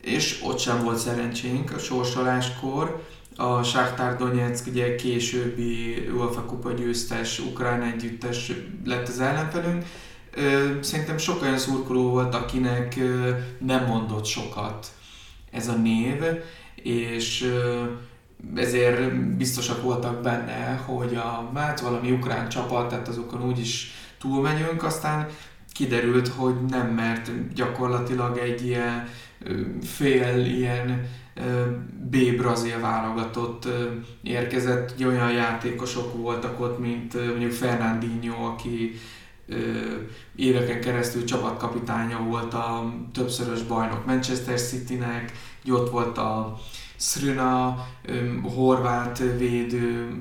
és 0.02 0.40
ott 0.44 0.58
sem 0.58 0.82
volt 0.82 0.98
szerencsénk 0.98 1.72
a 1.72 1.78
sorsoláskor. 1.78 3.04
A 3.36 3.62
Shakhtar 3.62 4.16
Donetsk 4.16 4.66
ugye 4.66 4.94
későbbi 4.94 6.08
UEFA 6.16 6.44
kupa 6.44 6.72
győztes, 6.72 7.38
ukrán 7.38 7.82
együttes 7.82 8.52
lett 8.84 9.08
az 9.08 9.20
ellenfelünk. 9.20 9.84
Szerintem 10.80 11.18
sok 11.18 11.42
olyan 11.42 11.58
szurkoló 11.58 12.10
volt, 12.10 12.34
akinek 12.34 12.96
nem 13.58 13.84
mondott 13.86 14.24
sokat 14.24 14.92
ez 15.50 15.68
a 15.68 15.72
név, 15.72 16.22
és 16.82 17.54
ezért 18.54 19.14
biztosak 19.36 19.82
voltak 19.82 20.22
benne, 20.22 20.82
hogy 20.86 21.14
a 21.14 21.50
hát 21.54 21.80
valami 21.80 22.10
ukrán 22.10 22.48
csapat, 22.48 22.88
tehát 22.88 23.08
azokon 23.08 23.46
úgyis 23.46 23.92
túlmenjünk, 24.18 24.82
aztán 24.82 25.28
kiderült, 25.72 26.28
hogy 26.28 26.54
nem, 26.68 26.88
mert 26.88 27.52
gyakorlatilag 27.54 28.38
egy 28.38 28.66
ilyen 28.66 29.08
fél 29.82 30.44
ilyen 30.44 31.08
B-brazil 32.10 32.80
válogatott 32.80 33.68
érkezett, 34.22 34.92
ugye 34.94 35.06
olyan 35.06 35.32
játékosok 35.32 36.16
voltak 36.16 36.60
ott, 36.60 36.78
mint 36.78 37.14
mondjuk 37.14 37.52
Fernandinho, 37.52 38.44
aki 38.44 38.92
éveken 40.36 40.80
keresztül 40.80 41.24
csapatkapitánya 41.24 42.22
volt 42.22 42.54
a 42.54 42.94
többszörös 43.12 43.62
bajnok 43.62 44.06
Manchester 44.06 44.60
Citynek, 44.60 45.32
ott 45.68 45.90
volt 45.90 46.18
a 46.18 46.58
Srina, 46.96 47.86
horvát 48.54 49.18
védő, 49.18 50.16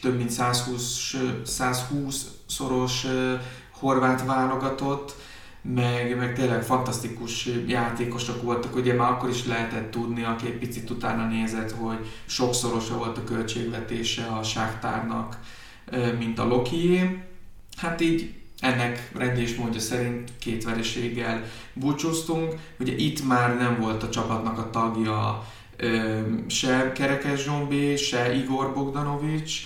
több 0.00 0.16
mint 0.16 0.30
120, 0.30 1.14
120 1.44 2.26
szoros 2.46 3.06
horvát 3.78 4.24
válogatott, 4.24 5.14
meg, 5.62 6.16
meg 6.16 6.34
tényleg 6.34 6.62
fantasztikus 6.62 7.48
játékosok 7.66 8.42
voltak, 8.42 8.76
ugye 8.76 8.94
már 8.94 9.10
akkor 9.10 9.28
is 9.28 9.46
lehetett 9.46 9.90
tudni, 9.90 10.24
aki 10.24 10.46
egy 10.46 10.58
picit 10.58 10.90
utána 10.90 11.26
nézett, 11.26 11.70
hogy 11.70 11.98
sokszorosa 12.26 12.96
volt 12.96 13.18
a 13.18 13.24
költségvetése 13.24 14.26
a 14.26 14.42
Sáktárnak, 14.42 15.38
mint 16.18 16.38
a 16.38 16.46
Lokié. 16.46 17.22
Hát 17.76 18.00
így 18.00 18.34
ennek 18.60 19.10
rendés 19.16 19.54
módja 19.54 19.80
szerint 19.80 20.30
két 20.38 20.64
vereséggel 20.64 21.44
búcsúztunk. 21.72 22.54
Ugye 22.78 22.92
itt 22.96 23.26
már 23.26 23.56
nem 23.56 23.80
volt 23.80 24.02
a 24.02 24.08
csapatnak 24.08 24.58
a 24.58 24.70
tagja 24.70 25.46
se 26.46 26.92
Kerekes 26.94 27.42
Zsombi, 27.42 27.96
se 27.96 28.34
Igor 28.34 28.74
Bogdanovics, 28.74 29.60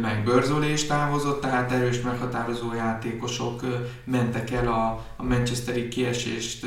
meg 0.00 0.24
Börzolé 0.24 0.72
is 0.72 0.84
távozott, 0.84 1.40
tehát 1.40 1.72
erős 1.72 2.00
meghatározó 2.00 2.74
játékosok 2.74 3.60
mentek 4.04 4.50
el 4.50 4.68
a, 4.68 5.06
a 5.16 5.22
Manchesteri 5.22 5.88
kiesést 5.88 6.66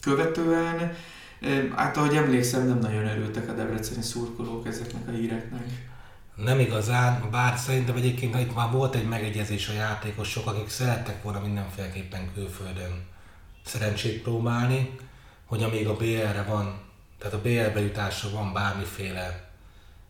követően. 0.00 0.96
Hát 1.74 1.96
ahogy 1.96 2.16
emlékszem, 2.16 2.66
nem 2.66 2.78
nagyon 2.78 3.06
örültek 3.06 3.48
a 3.48 3.52
debreceni 3.52 4.02
szurkolók 4.02 4.66
ezeknek 4.66 5.08
a 5.08 5.10
híreknek. 5.10 5.91
Nem 6.44 6.58
igazán, 6.58 7.28
bár 7.30 7.58
szerintem 7.58 7.96
egyébként 7.96 8.40
itt 8.40 8.54
már 8.54 8.70
volt 8.70 8.94
egy 8.94 9.08
megegyezés 9.08 9.68
a 9.68 9.72
játékosok, 9.72 10.46
akik 10.46 10.68
szerettek 10.68 11.22
volna 11.22 11.40
mindenféleképpen 11.40 12.32
külföldön 12.34 13.06
szerencsét 13.64 14.22
próbálni, 14.22 14.90
hogy 15.46 15.62
amíg 15.62 15.88
a 15.88 15.96
BL-re 15.96 16.44
van, 16.48 16.80
tehát 17.18 17.34
a 17.34 17.40
BL 17.40 17.74
bejutásra 17.74 18.30
van 18.30 18.52
bármiféle 18.52 19.50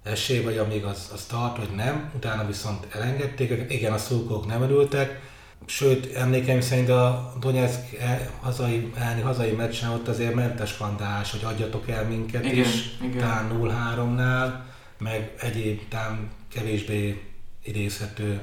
esély, 0.03 0.43
vagy 0.43 0.59
amíg 0.59 0.85
az, 0.85 1.11
az 1.15 1.25
tart, 1.25 1.57
hogy 1.57 1.75
nem, 1.77 2.11
utána 2.17 2.47
viszont 2.47 2.95
elengedték 2.95 3.73
igen, 3.73 3.93
a 3.93 3.99
szurkolók 3.99 4.47
nem 4.47 4.62
örültek, 4.62 5.21
sőt, 5.67 6.15
emlékeim 6.15 6.61
szerint 6.61 6.89
a 6.89 7.33
Donetsk 7.41 7.93
e, 8.01 8.31
hazai, 8.41 8.93
elni 8.99 9.21
hazai 9.21 9.51
meccsen 9.51 9.91
ott 9.91 10.09
azért 10.09 10.35
mentes 10.35 10.71
skandálás, 10.71 11.31
hogy 11.31 11.45
adjatok 11.45 11.89
el 11.89 12.05
minket 12.05 12.45
igen, 12.45 12.59
is, 12.59 12.97
igen. 13.03 13.19
talán 13.19 13.51
0-3-nál, 13.61 14.71
meg 15.03 15.33
egyéb 15.41 15.81
talán 15.89 16.31
kevésbé 16.55 17.23
idézhető 17.65 18.41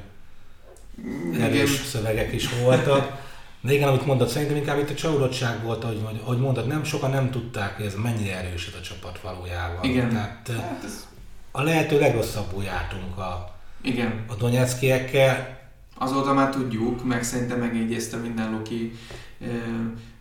erős 1.40 1.74
igen. 1.74 1.86
szövegek 1.86 2.34
is 2.34 2.50
voltak. 2.64 3.28
De 3.62 3.74
igen, 3.74 3.88
amit 3.88 4.06
mondod, 4.06 4.28
szerintem 4.28 4.58
inkább 4.58 4.80
itt 4.80 4.90
a 4.90 4.94
csalódottság 4.94 5.64
volt, 5.64 5.84
hogy, 5.84 6.02
hogy 6.24 6.38
mondod, 6.38 6.68
nem 6.68 6.84
sokan 6.84 7.10
nem 7.10 7.32
tudták, 7.32 7.76
hogy 7.76 7.86
ez 7.86 7.96
mennyire 7.96 8.38
erős 8.38 8.68
ez 8.68 8.74
a 8.80 8.82
csapat 8.82 9.22
valójában. 9.22 9.84
Igen. 9.84 10.10
Tehát, 10.10 10.48
hát 10.48 10.82
ez 10.86 11.08
a 11.52 11.62
lehető 11.62 12.00
legrosszabbul 12.00 12.64
jártunk 12.64 13.18
a, 13.18 13.56
Igen. 13.82 14.24
a 14.28 14.36
Donetszkiekkel. 14.36 15.58
Azóta 15.98 16.34
már 16.34 16.50
tudjuk, 16.50 17.06
meg 17.06 17.24
szerintem 17.24 17.60
megjegyezte 17.60 18.18
minden 18.18 18.52
Loki 18.52 18.94
e, 19.42 19.46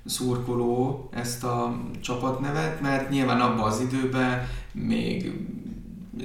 szurkoló 0.05 1.09
ezt 1.15 1.45
a 1.45 1.81
csapatnevet, 2.01 2.81
mert 2.81 3.11
nyilván 3.11 3.41
abban 3.41 3.65
az 3.65 3.81
időben 3.81 4.49
még 4.73 5.33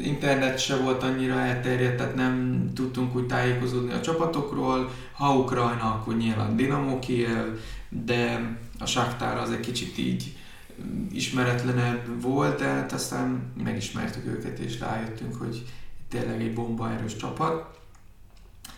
internet 0.01 0.59
se 0.59 0.75
volt 0.75 1.03
annyira 1.03 1.39
elterjedt, 1.39 1.97
tehát 1.97 2.15
nem 2.15 2.67
tudtunk 2.75 3.15
úgy 3.15 3.25
tájékozódni 3.25 3.91
a 3.91 4.01
csapatokról. 4.01 4.91
Ha 5.11 5.35
Ukrajna, 5.35 5.93
akkor 5.93 6.17
nyilván 6.17 6.55
Dinamo 6.55 6.99
Kiev, 6.99 7.47
de 7.89 8.51
a 8.79 8.85
Shakhtar 8.85 9.37
az 9.37 9.51
egy 9.51 9.59
kicsit 9.59 9.97
így 9.97 10.37
ismeretlenebb 11.11 12.21
volt, 12.21 12.59
de 12.59 12.65
hát 12.65 12.91
aztán 12.91 13.51
megismertük 13.63 14.25
őket, 14.25 14.59
és 14.59 14.79
rájöttünk, 14.79 15.35
hogy 15.35 15.63
tényleg 16.09 16.41
egy 16.41 16.53
bomba 16.53 16.91
erős 16.91 17.15
csapat. 17.15 17.79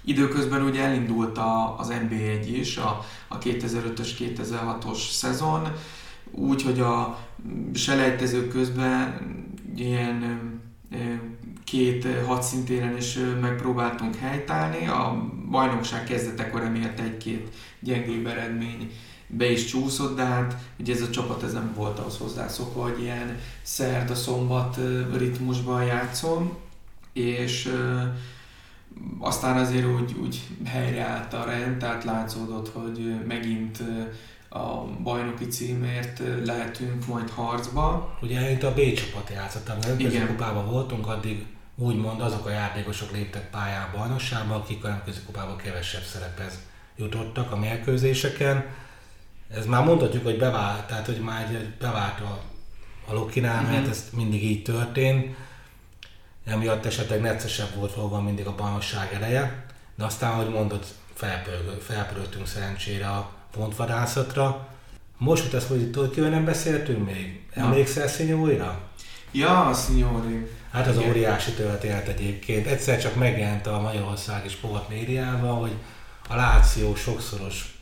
Időközben 0.01 0.61
ugye 0.61 0.83
elindult 0.83 1.37
a, 1.37 1.79
az 1.79 1.91
NB1 1.91 2.45
is, 2.45 2.77
a, 2.77 3.05
a 3.27 3.37
2005-ös, 3.37 4.09
2006-os 4.19 5.11
szezon, 5.11 5.71
úgy, 6.31 6.63
hogy 6.63 6.79
a 6.79 7.19
selejtezők 7.73 8.49
közben 8.49 9.19
ilyen 9.75 10.53
két 11.63 12.07
hadszintéren 12.25 12.97
is 12.97 13.17
megpróbáltunk 13.41 14.15
helytállni. 14.15 14.87
A 14.87 15.29
bajnokság 15.49 16.03
kezdetekor 16.03 16.61
emiatt 16.61 16.99
egy-két 16.99 17.53
gyengébb 17.79 18.25
eredmény 18.25 18.91
be 19.27 19.51
is 19.51 19.65
csúszott, 19.65 20.15
de 20.15 20.23
hát 20.23 20.57
ugye 20.79 20.93
ez 20.93 21.01
a 21.01 21.09
csapat 21.09 21.43
ez 21.43 21.53
nem 21.53 21.73
volt 21.75 21.99
ahhoz 21.99 22.17
hozzászokva, 22.17 22.83
hogy 22.83 23.01
ilyen 23.01 23.39
szerda-szombat 23.61 24.79
ritmusban 25.17 25.83
játszom, 25.83 26.57
és 27.13 27.73
aztán 29.19 29.57
azért 29.57 29.85
úgy, 29.85 30.15
úgy 30.21 30.47
helyreállt 30.65 31.33
a 31.33 31.43
rend, 31.43 31.77
tehát 31.77 32.03
látszódott, 32.03 32.69
hogy 32.69 33.25
megint 33.27 33.83
a 34.55 34.85
bajnoki 35.03 35.47
címért 35.47 36.21
lehetünk 36.45 37.07
majd 37.07 37.29
harcba. 37.29 38.17
Ugye 38.21 38.51
itt 38.51 38.63
a 38.63 38.73
B 38.73 38.93
csapat 38.93 39.29
játszott, 39.33 39.69
amikor 39.69 40.21
a 40.21 40.27
kupában 40.27 40.69
voltunk, 40.71 41.07
addig 41.07 41.45
úgymond 41.75 42.21
azok 42.21 42.45
a 42.45 42.49
játékosok 42.49 43.11
léptek 43.11 43.49
pályába 43.49 43.97
a 43.97 43.99
bajnokságba, 43.99 44.55
akik 44.55 44.83
a 44.83 44.87
nemközi 44.87 45.19
kupában 45.25 45.57
kevesebb 45.57 46.03
szerephez 46.03 46.59
jutottak 46.95 47.51
a 47.51 47.57
mérkőzéseken 47.57 48.65
ez 49.49 49.65
már 49.65 49.83
mondhatjuk, 49.83 50.23
hogy 50.23 50.37
bevált, 50.37 50.87
tehát 50.87 51.05
hogy 51.05 51.19
már 51.19 51.73
bevált 51.79 52.19
a, 52.19 52.41
a 53.07 53.13
Lokinál, 53.13 53.61
uh-huh. 53.61 53.71
mert 53.71 53.89
ez 53.89 54.09
mindig 54.13 54.43
így 54.43 54.63
történt. 54.63 55.35
emiatt 56.45 56.85
esetleg 56.85 57.21
neccesebb 57.21 57.75
volt 57.75 57.93
valóban 57.93 58.23
mindig 58.23 58.47
a 58.47 58.55
bajnokság 58.55 59.13
eleje, 59.13 59.65
de 59.95 60.03
aztán, 60.03 60.31
ahogy 60.31 60.49
mondod, 60.49 60.85
felpörögtünk 61.79 62.47
szerencsére 62.47 63.07
a 63.07 63.31
pontvadászatra. 63.57 64.67
Most 65.17 65.43
jut 65.43 65.53
ezt, 65.53 65.67
hogy 65.67 65.91
tudod, 65.91 66.29
nem 66.29 66.45
beszéltünk 66.45 67.05
még? 67.05 67.45
Emlékszel 67.53 68.07
Szinyóira? 68.07 68.79
Ja, 69.31 69.65
a 69.65 69.73
Szinyóri. 69.73 70.47
Hát 70.71 70.87
az 70.87 70.97
óriási 70.97 71.51
történet 71.51 72.07
egyébként. 72.07 72.67
Egyszer 72.67 73.01
csak 73.01 73.15
megjelent 73.15 73.67
a 73.67 73.81
Magyarországi 73.81 74.49
sport 74.49 74.89
médiában, 74.89 75.59
hogy 75.59 75.73
a 76.29 76.35
Láció 76.35 76.95
sokszoros 76.95 77.75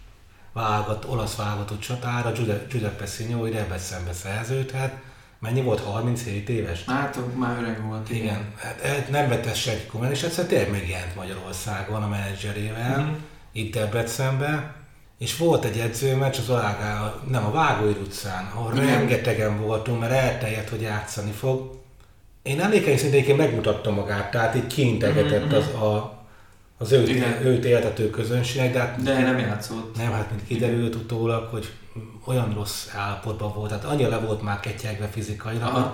válogat, 0.54 1.06
olasz 1.06 1.36
válogatott 1.36 1.80
csatára 1.80 2.32
Giuseppe 2.70 3.06
Signori 3.06 3.52
Debrecenbe 3.52 4.14
szerződhet. 4.14 4.94
Mennyi 5.40 5.62
volt? 5.62 5.80
37 5.80 6.50
éves? 6.50 6.84
Hát 6.86 7.20
már 7.36 7.62
öreg 7.62 7.86
volt. 7.86 8.10
Igen. 8.10 8.24
igen. 8.24 8.54
Hát, 8.58 9.10
nem 9.10 9.30
vett 9.30 9.56
senki 9.56 9.86
komolyan, 9.86 10.14
és 10.14 10.24
egyszer 10.24 10.46
tényleg 10.46 10.72
megjelent 10.72 11.16
Magyarországon 11.16 12.04
a 12.04 12.08
menedzserével, 12.08 13.00
mm-hmm. 13.00 13.14
itt 13.52 13.74
Debrecenbe. 13.74 14.76
És 15.24 15.38
volt 15.38 15.66
egy 15.66 15.78
edzőmeccs 15.78 16.38
az 16.38 16.50
Olágá, 16.50 17.14
nem 17.30 17.46
a 17.46 17.52
Vágóid 17.52 17.98
utcán, 18.02 18.52
ahol 18.56 18.74
Igen. 18.74 18.86
rengetegen 18.86 19.62
voltunk, 19.62 20.00
mert 20.00 20.12
elterjedt, 20.12 20.70
hogy 20.70 20.82
játszani 20.82 21.32
fog. 21.32 21.72
Én 22.42 22.62
emlékeim 22.62 22.98
szerint 22.98 23.38
megmutatta 23.38 23.92
magát, 23.92 24.32
tehát 24.32 24.56
így 24.56 24.68
kiintegetett 24.68 25.46
mm-hmm. 25.46 25.56
az 25.56 25.66
a 25.68 26.22
az 26.78 26.92
őt, 26.92 27.10
Igen. 27.10 27.46
őt 27.46 27.66
éltető 27.66 28.10
közönségnek, 28.10 28.74
de 28.74 28.80
hát, 28.80 29.04
de 29.04 29.22
nem 29.22 29.40
játszott. 29.40 29.98
Nem, 29.98 30.12
hát 30.12 30.30
mint 30.30 30.48
kiderült 30.48 30.96
utólag, 30.96 31.48
hogy 31.52 31.72
olyan 32.26 32.54
rossz 32.54 32.88
állapotban 32.96 33.54
volt, 33.54 33.70
tehát 33.70 33.86
annyira 33.86 34.10
le 34.10 34.20
volt 34.20 34.42
már 34.42 34.60
ketyegve 34.60 35.08
fizikailag, 35.08 35.70
hogy 35.70 35.86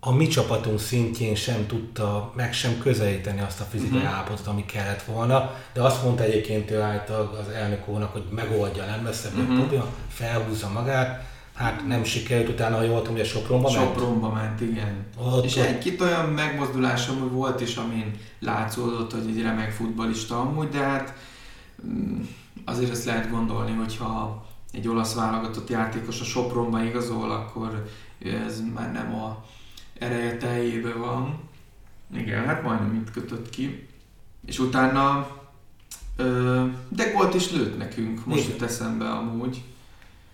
a 0.00 0.12
mi 0.12 0.26
csapatunk 0.26 0.78
szintjén 0.78 1.34
sem 1.34 1.66
tudta 1.66 2.32
meg 2.36 2.52
sem 2.52 2.78
közelíteni 2.78 3.40
azt 3.40 3.60
a 3.60 3.64
fizikai 3.64 3.98
uh-huh. 3.98 4.14
állapotot, 4.14 4.46
ami 4.46 4.64
kellett 4.66 5.02
volna, 5.02 5.54
de 5.72 5.82
azt 5.82 6.04
mondta 6.04 6.22
egyébként 6.22 6.70
ő 6.70 6.80
által 6.80 7.38
az 7.40 7.48
elnök 7.54 7.88
úrnak, 7.88 8.12
hogy 8.12 8.24
megoldja, 8.30 8.84
nem 8.84 9.04
lesz 9.04 9.24
ebből 9.24 9.42
uh-huh. 9.42 9.58
probléma, 9.58 9.86
felhúzza 10.08 10.68
magát, 10.68 11.26
Hát 11.58 11.86
nem 11.86 12.04
sikerült, 12.04 12.48
utána, 12.48 12.76
ha 12.76 12.82
jól 12.82 13.02
tudom, 13.02 13.16
hogy 13.16 13.26
Sopronba 13.26 13.70
ment? 13.70 13.84
Sopronba 13.84 14.32
ment, 14.32 14.60
igen. 14.60 15.06
Ott 15.16 15.44
és 15.44 15.56
egy-két 15.56 16.00
olyan 16.00 16.28
megmozdulás 16.28 17.08
amúgy 17.08 17.30
volt 17.30 17.60
is, 17.60 17.76
amin 17.76 18.14
látszódott, 18.38 19.12
hogy 19.12 19.26
egy 19.28 19.42
remek 19.42 19.70
futbalista 19.70 20.40
amúgy, 20.40 20.68
de 20.68 20.78
hát 20.78 21.14
mm, 21.86 22.20
azért 22.64 22.90
ezt 22.90 23.04
lehet 23.04 23.30
gondolni, 23.30 23.72
hogyha 23.72 24.46
egy 24.72 24.88
olasz 24.88 25.14
válogatott 25.14 25.68
játékos 25.68 26.20
a 26.20 26.24
Sopronba 26.24 26.82
igazol, 26.82 27.30
akkor 27.30 27.88
ez 28.46 28.62
már 28.74 28.92
nem 28.92 29.14
a 29.14 29.44
ereje 29.98 30.36
teljében 30.36 30.98
van. 30.98 31.40
Igen, 32.14 32.44
hát 32.44 32.62
majdnem 32.62 32.94
itt 32.94 33.10
kötött 33.10 33.50
ki. 33.50 33.86
És 34.46 34.58
utána 34.58 35.36
de 36.88 37.12
volt 37.14 37.34
is 37.34 37.50
lőtt 37.50 37.78
nekünk, 37.78 38.26
most 38.26 38.48
jut 38.48 38.62
eszembe 38.62 39.10
amúgy. 39.10 39.62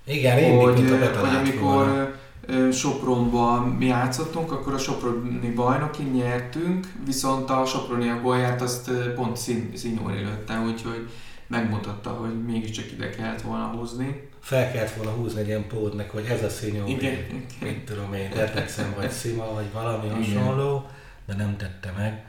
Igen, 0.04 0.38
én 0.38 0.59
hogy, 0.59 0.75
mint 0.75 1.16
hogy 1.16 1.35
amikor 1.35 1.61
volna. 1.62 2.73
Sopronban 2.73 3.68
mi 3.68 3.87
játszottunk, 3.87 4.52
akkor 4.52 4.75
a 4.75 4.78
Soproni 4.78 5.50
bajnoki 5.54 6.02
nyertünk, 6.02 6.92
viszont 7.04 7.50
a 7.50 7.64
Soproni 7.64 8.09
a 8.09 8.21
gólját 8.21 8.62
azt 8.62 8.90
pont 8.90 9.37
Szinyóri 9.75 10.18
lőtte, 10.18 10.61
úgyhogy 10.61 11.09
megmutatta, 11.47 12.11
hogy 12.11 12.44
mégiscsak 12.44 12.92
ide 12.92 13.11
kellett 13.11 13.40
volna 13.42 13.64
húzni. 13.64 14.28
Fel 14.44 14.72
kellett 14.72 14.94
volna 14.94 15.10
húzni 15.10 15.40
egy 15.40 15.46
ilyen 15.46 15.66
pódnek, 15.66 16.10
hogy 16.10 16.24
ez 16.24 16.42
a 16.42 16.48
Szinyóri, 16.48 16.92
igen, 16.92 17.16
mit 17.60 17.78
tudom 17.78 18.14
én, 18.14 18.30
Debrecen 18.30 18.94
vagy 18.96 19.10
Szima, 19.10 19.54
vagy 19.54 19.72
valami 19.72 20.08
hasonló, 20.08 20.86
de 21.26 21.34
nem 21.34 21.56
tette 21.56 21.92
meg. 21.96 22.24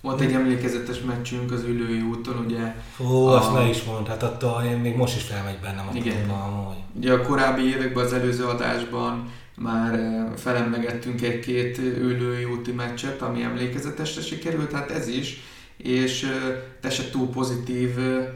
Volt 0.00 0.20
egy 0.20 0.32
emlékezetes 0.32 1.00
meccsünk 1.00 1.52
az 1.52 1.62
ülői 1.62 2.00
úton, 2.00 2.44
ugye. 2.46 2.74
Ó, 3.00 3.26
a... 3.26 3.36
azt 3.36 3.52
ne 3.52 3.68
is 3.68 3.82
mondd, 3.82 4.06
hát 4.06 4.22
attól 4.22 4.62
én 4.62 4.76
még 4.76 4.96
most 4.96 5.16
is 5.16 5.22
felmegy 5.22 5.58
bennem 5.58 5.88
a 5.88 5.96
Igen. 5.96 6.30
amúgy. 6.30 6.76
Ugye 6.96 7.12
a 7.12 7.22
korábbi 7.22 7.62
években, 7.62 8.04
az 8.04 8.12
előző 8.12 8.44
adásban 8.44 9.30
már 9.54 9.94
eh, 9.94 10.26
felemlegettünk 10.36 11.22
egy-két 11.22 11.78
ülői 11.78 12.44
úti 12.44 12.72
meccset, 12.72 13.22
ami 13.22 13.42
emlékezetesre 13.42 14.22
sikerült, 14.22 14.72
hát 14.72 14.90
ez 14.90 15.08
is, 15.08 15.42
és 15.76 16.22
eh, 16.22 16.62
te 16.80 16.90
se 16.90 17.10
túl 17.10 17.28
pozitív 17.30 17.98
eh, 17.98 18.28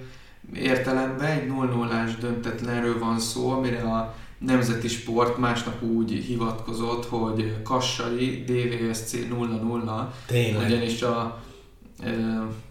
értelemben 0.55 1.31
egy 1.31 1.47
0 1.47 1.65
0 1.65 2.05
döntetlenről 2.21 2.99
van 2.99 3.19
szó, 3.19 3.51
amire 3.51 3.81
a 3.83 4.15
nemzeti 4.39 4.89
sport 4.89 5.39
másnap 5.39 5.83
úgy 5.83 6.11
hivatkozott, 6.13 7.07
hogy 7.07 7.63
Kassai 7.63 8.45
DVSC 8.47 9.13
0-0, 9.13 10.07
Tényleg. 10.27 10.67
ugyanis 10.67 11.03
a 11.03 11.43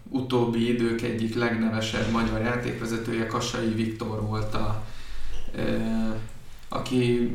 utóbbi 0.08 0.68
idők 0.68 1.02
egyik 1.02 1.34
legnevesebb 1.34 2.10
magyar 2.10 2.40
játékvezetője 2.40 3.26
Kassai 3.26 3.68
Viktor 3.68 4.26
volt 4.26 4.54
a, 4.54 4.84
aki 6.68 7.30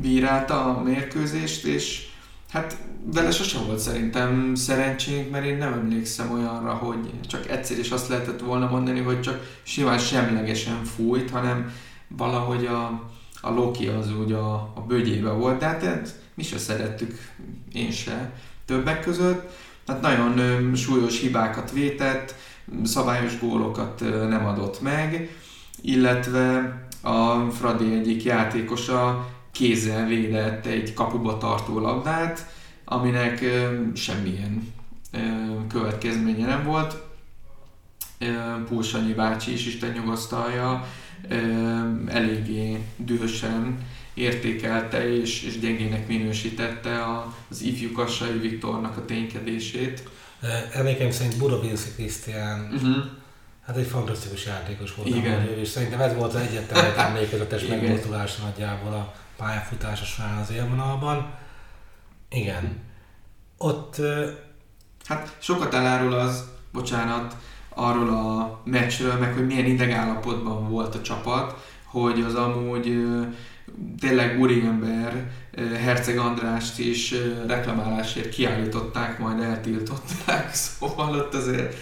bírálta 0.00 0.64
a 0.64 0.82
mérkőzést, 0.82 1.64
és 1.64 2.08
hát 2.50 2.76
vele 3.04 3.30
sosem 3.30 3.66
volt 3.66 3.78
szerintem 3.78 4.54
szerencsénk, 4.54 5.30
mert 5.30 5.44
én 5.44 5.56
nem 5.56 5.72
emlékszem 5.72 6.32
olyanra, 6.32 6.74
hogy 6.74 7.10
csak 7.26 7.48
egyszer 7.48 7.78
is 7.78 7.90
azt 7.90 8.08
lehetett 8.08 8.40
volna 8.40 8.70
mondani, 8.70 9.00
hogy 9.00 9.20
csak 9.20 9.60
simán 9.62 9.98
semlegesen 9.98 10.84
fújt, 10.84 11.30
hanem 11.30 11.72
valahogy 12.08 12.66
a, 12.66 13.10
a 13.40 13.50
Loki 13.50 13.86
az 13.86 14.16
úgy 14.16 14.32
a, 14.32 14.54
a 14.54 14.84
bögyébe 14.88 15.30
volt, 15.30 15.58
de 15.58 15.66
hát 15.66 16.14
mi 16.34 16.42
se 16.42 16.58
szerettük, 16.58 17.18
én 17.72 17.90
se 17.90 18.32
többek 18.64 19.00
között. 19.00 19.50
Tehát 19.84 20.02
nagyon 20.02 20.74
súlyos 20.74 21.20
hibákat 21.20 21.72
vétett, 21.72 22.34
szabályos 22.84 23.38
gólokat 23.38 24.00
nem 24.28 24.46
adott 24.46 24.80
meg, 24.80 25.36
illetve 25.80 26.74
a 27.02 27.50
Fradi 27.50 27.92
egyik 27.92 28.24
játékosa 28.24 29.28
kézzel 29.50 30.06
védett 30.06 30.66
egy 30.66 30.94
kapuba 30.94 31.38
tartó 31.38 31.78
labdát, 31.78 32.46
aminek 32.84 33.44
semmilyen 33.94 34.72
következménye 35.68 36.46
nem 36.46 36.64
volt. 36.64 37.02
Pulsanyi 38.68 39.12
bácsi 39.12 39.52
is 39.52 39.66
Isten 39.66 39.90
nyugasztalja, 39.90 40.88
eléggé 42.06 42.78
dühösen 42.96 43.86
értékelte 44.14 45.16
és, 45.16 45.42
és 45.42 45.58
gyengének 45.58 46.08
minősítette 46.08 47.04
az 47.50 47.62
ifjú 47.62 47.92
Kassai 47.92 48.38
Viktornak 48.38 48.96
a 48.96 49.04
ténykedését. 49.04 50.08
Emlékeim 50.72 51.10
szerint 51.10 51.38
Budovinci 51.38 51.88
Krisztián 51.96 52.70
uh-huh. 52.72 53.04
Hát 53.68 53.76
egy 53.76 53.86
fantasztikus 53.86 54.46
játékos 54.46 54.94
volt, 54.94 55.08
Igen. 55.08 55.48
Ő, 55.48 55.60
és 55.60 55.68
szerintem 55.68 56.00
ez 56.00 56.14
volt 56.14 56.34
az 56.34 56.40
egyetlen 56.40 56.98
emlékezetes 57.06 57.66
megmozdulás 57.66 58.36
nagyjából 58.36 58.92
a 58.92 59.14
pályafutása 59.36 60.04
során 60.04 60.36
az 60.36 60.50
élvonalban. 60.50 61.34
Igen. 62.30 62.80
Ott... 63.58 63.96
Hát 65.04 65.36
sokat 65.38 65.74
elárul 65.74 66.12
az, 66.12 66.44
bocsánat, 66.72 67.36
arról 67.68 68.08
a 68.08 68.60
meccsről, 68.64 69.18
meg 69.18 69.34
hogy 69.34 69.46
milyen 69.46 69.64
idegállapotban 69.64 70.70
volt 70.70 70.94
a 70.94 71.02
csapat, 71.02 71.66
hogy 71.84 72.20
az 72.20 72.34
amúgy 72.34 73.06
tényleg 74.00 74.40
úriember 74.40 75.30
Herceg 75.82 76.18
Andrást 76.18 76.78
is 76.78 77.14
reklamálásért 77.46 78.28
kiállították, 78.28 79.18
majd 79.18 79.40
eltiltották, 79.40 80.54
szóval 80.78 81.14
ott 81.14 81.34
azért 81.34 81.76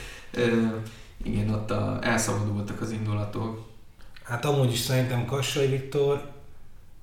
igen, 1.26 1.54
ott 1.54 1.70
a, 1.70 1.98
elszabadultak 2.00 2.80
az 2.80 2.90
indulatok. 2.90 3.64
Hát 4.22 4.44
amúgy 4.44 4.72
is 4.72 4.78
szerintem 4.78 5.24
Kassai 5.24 5.66
Viktor 5.66 6.30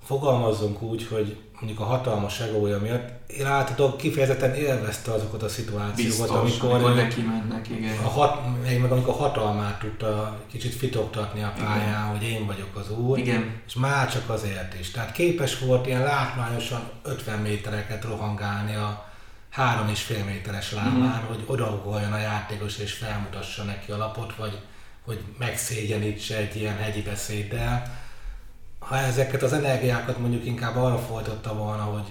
fogalmazzunk 0.04 0.82
úgy, 0.82 1.08
hogy 1.08 1.38
mondjuk 1.60 1.80
a 1.80 1.84
hatalmas 1.84 2.40
egója 2.40 2.80
miatt 2.80 3.10
általában 3.46 3.98
kifejezetten 3.98 4.54
élvezte 4.54 5.12
azokat 5.12 5.44
a 5.44 5.50
szituációkat, 5.50 5.96
Biztos, 5.96 6.30
amikor, 6.30 6.70
amikor 6.70 6.96
neki 6.96 7.22
mennek, 7.22 7.70
igen. 7.70 7.98
A 7.98 8.08
hat, 8.08 8.42
meg 8.82 8.92
amikor 8.92 9.14
hatalmát 9.14 9.80
tudta 9.80 10.40
kicsit 10.52 10.74
fitoktatni 10.74 11.44
a 11.44 11.54
pályán, 11.58 11.88
igen. 11.88 12.18
hogy 12.18 12.24
én 12.24 12.46
vagyok 12.46 12.76
az 12.76 12.98
úr, 12.98 13.18
igen. 13.18 13.62
és 13.68 13.74
már 13.74 14.12
csak 14.12 14.30
azért 14.30 14.80
is. 14.80 14.92
Tehát 14.92 15.12
képes 15.12 15.60
volt 15.60 15.88
ilyen 15.88 16.04
látványosan 16.04 16.82
50 17.04 17.40
métereket 17.40 18.04
rohangálni 18.04 18.76
a 18.76 19.12
három 19.54 19.90
és 19.90 20.02
fél 20.02 20.24
méteres 20.24 20.72
lábán, 20.72 21.22
mm. 21.24 21.28
hogy 21.28 21.44
odaugoljon 21.46 22.14
a 22.14 22.18
játékos 22.18 22.78
és 22.78 22.94
felmutassa 22.94 23.64
neki 23.64 23.92
a 23.92 23.98
lapot, 23.98 24.36
vagy 24.36 24.60
hogy 25.06 25.24
megszégyenítse 25.38 26.38
egy 26.38 26.56
ilyen 26.56 26.78
hegyi 26.78 27.02
beszéddel 27.02 28.02
ha 28.88 28.98
ezeket 28.98 29.44
az 29.44 29.54
energiákat 29.54 30.20
mondjuk 30.20 30.46
inkább 30.46 30.76
arra 30.76 30.98
folytatta 30.98 31.56
volna, 31.56 31.82
hogy 31.82 32.08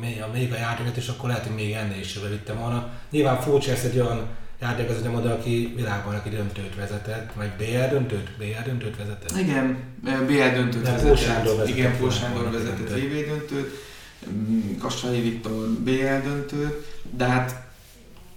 még 0.00 0.22
a, 0.22 0.30
még 0.32 0.52
a 0.52 0.56
játékot, 0.56 0.96
és 0.96 1.08
akkor 1.08 1.28
lehet, 1.28 1.46
hogy 1.46 1.54
még 1.54 1.72
ennél 1.72 2.00
is 2.00 2.18
vitte 2.30 2.52
volna. 2.52 2.88
Nyilván 3.10 3.40
furcsa 3.40 3.70
ez 3.70 3.84
egy 3.84 3.98
olyan 3.98 4.26
játékvezető 4.60 5.10
oda, 5.10 5.32
aki 5.32 5.72
világban, 5.76 6.14
aki 6.14 6.28
döntőt 6.28 6.74
vezetett, 6.76 7.32
vagy 7.32 7.50
BL 7.58 7.88
döntőt, 7.90 8.36
BL 8.38 8.62
döntőt 8.64 8.96
vezetett. 8.96 9.38
Igen, 9.38 9.78
BL 10.02 10.54
döntőt 10.54 10.88
vezetett. 10.88 11.68
Igen, 11.68 11.94
Fósándor 11.94 12.50
vezetett 12.50 12.88
VB 12.88 13.26
döntőt. 13.28 13.90
Mm, 14.30 14.78
Kassai 14.78 15.20
Viktor 15.20 15.68
BL 15.68 16.28
döntőt, 16.28 17.00
de 17.16 17.24
hát 17.24 17.70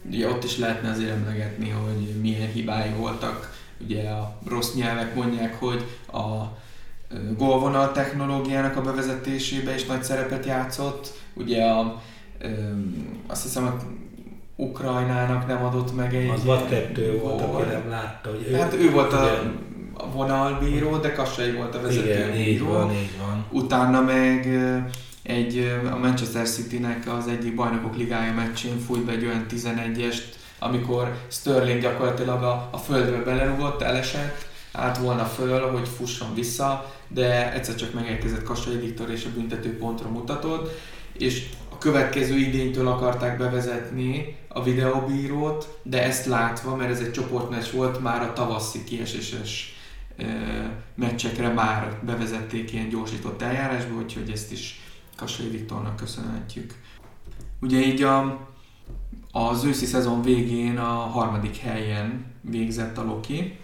ugye 0.10 0.30
ott 0.30 0.43
is 0.43 0.58
lehetne 0.58 0.89
azért 0.89 1.12
emlegetni, 1.12 1.69
hogy 1.69 2.21
milyen 2.21 2.52
hibái 2.52 2.89
voltak. 2.98 3.54
Ugye 3.84 4.10
a 4.10 4.38
rossz 4.48 4.74
nyelvek 4.74 5.15
mondják, 5.15 5.60
hogy 5.60 5.86
a 6.13 6.58
gólvonal 7.38 7.91
technológiának 7.91 8.78
a 8.78 8.82
bevezetésébe 8.82 9.74
is 9.74 9.86
nagy 9.86 10.04
szerepet 10.04 10.45
játszott. 10.45 11.13
Ugye 11.34 11.63
a, 11.63 12.02
azt 13.28 13.43
hiszem 13.43 13.65
a 13.65 13.78
Ukrajnának 14.56 15.48
nem 15.48 15.63
adott 15.63 15.95
meg 15.95 16.15
egy... 16.15 16.30
Az 16.30 16.43
vagy 16.43 16.65
kettő 16.65 17.19
volt, 17.19 17.41
aki 17.41 17.69
nem 17.71 17.89
látta. 17.89 18.30
Hogy 18.30 18.48
ő, 18.50 18.54
hát 18.54 18.74
ő 18.74 18.91
volt 18.91 19.13
a, 19.13 19.24
a 19.93 20.12
vonalbíró, 20.12 20.98
de 20.98 21.12
Kassai 21.12 21.52
volt 21.52 21.76
a 21.76 21.82
vezető 21.82 22.13
Igen, 22.13 22.32
bíró. 22.32 22.50
így 22.50 22.62
van, 22.62 22.91
így 22.91 23.17
van. 23.19 23.45
Utána 23.52 24.02
meg 24.02 24.48
egy, 25.26 25.80
a 25.92 25.98
Manchester 25.98 26.48
City-nek 26.48 27.08
az 27.18 27.28
egyik 27.28 27.56
bajnokok 27.56 27.96
ligája 27.96 28.34
meccsén 28.34 28.80
fújt 28.80 29.06
be 29.06 29.12
egy 29.12 29.26
olyan 29.26 29.46
11-est, 29.50 30.24
amikor 30.60 31.18
Sterling 31.28 31.82
gyakorlatilag 31.82 32.44
a, 32.44 32.70
a 32.72 32.78
földbe 32.78 33.18
belerugott, 33.18 33.82
elesett, 33.82 34.48
állt 34.72 34.98
volna 34.98 35.26
föl, 35.26 35.72
hogy 35.72 35.88
fusson 35.88 36.34
vissza, 36.34 36.94
de 37.08 37.54
egyszer 37.54 37.76
csak 37.76 37.94
megérkezett 37.94 38.44
Kassai 38.44 38.78
Viktor 38.78 39.10
és 39.10 39.26
a 39.26 39.34
büntető 39.34 39.78
pontra 39.78 40.10
mutatott, 40.10 40.80
és 41.18 41.50
a 41.72 41.78
következő 41.78 42.38
idénytől 42.38 42.88
akarták 42.88 43.38
bevezetni 43.38 44.38
a 44.48 44.64
videóbírót, 44.64 45.80
de 45.84 46.04
ezt 46.04 46.26
látva, 46.26 46.76
mert 46.76 46.92
ez 46.92 47.00
egy 47.00 47.12
csoportmeccs 47.12 47.72
volt, 47.72 48.02
már 48.02 48.22
a 48.22 48.34
tavaszi 48.34 48.84
kieséses 48.84 49.76
meccsekre 50.96 51.48
már 51.48 52.00
bevezették 52.02 52.74
ilyen 52.74 52.90
gyorsított 52.90 53.42
eljárásba, 53.42 53.96
úgyhogy 53.96 54.30
ezt 54.30 54.52
is 54.52 54.80
Kassai 55.15 55.47
Viktornak 55.47 55.95
köszönhetjük. 55.95 56.73
Ugye 57.62 57.80
így 57.80 58.01
a, 58.01 58.47
az 59.32 59.63
őszi 59.63 59.86
szezon 59.86 60.21
végén 60.21 60.78
a 60.78 60.93
harmadik 60.93 61.58
helyen 61.58 62.25
végzett 62.41 62.97
a 62.97 63.04
Loki, 63.04 63.58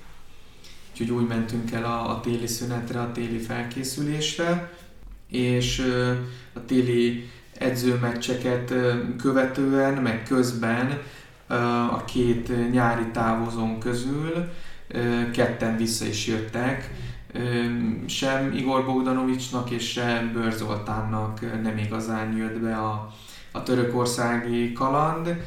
úgyhogy 0.91 1.11
úgy 1.11 1.27
mentünk 1.27 1.71
el 1.71 1.83
a, 1.83 2.09
a 2.09 2.19
téli 2.19 2.47
szünetre, 2.47 3.01
a 3.01 3.11
téli 3.11 3.37
felkészülésre, 3.37 4.73
és 5.27 5.79
a 6.53 6.65
téli 6.65 7.29
edzőmeccseket 7.57 8.73
követően, 9.17 9.93
meg 9.93 10.23
közben 10.23 11.01
a 11.91 12.05
két 12.05 12.71
nyári 12.71 13.05
távozón 13.11 13.79
közül 13.79 14.49
ketten 15.31 15.77
vissza 15.77 16.05
is 16.05 16.27
jöttek. 16.27 16.91
Sem 18.05 18.53
Igor 18.53 18.85
Bogdanovicsnak 18.85 19.69
és 19.69 19.91
sem 19.91 20.31
Bőr 20.33 20.51
Zoltánnak 20.51 21.61
nem 21.61 21.77
igazán 21.77 22.37
jött 22.37 22.59
be 22.59 22.75
a, 22.75 23.13
a 23.51 23.63
törökországi 23.63 24.73
kaland, 24.73 25.41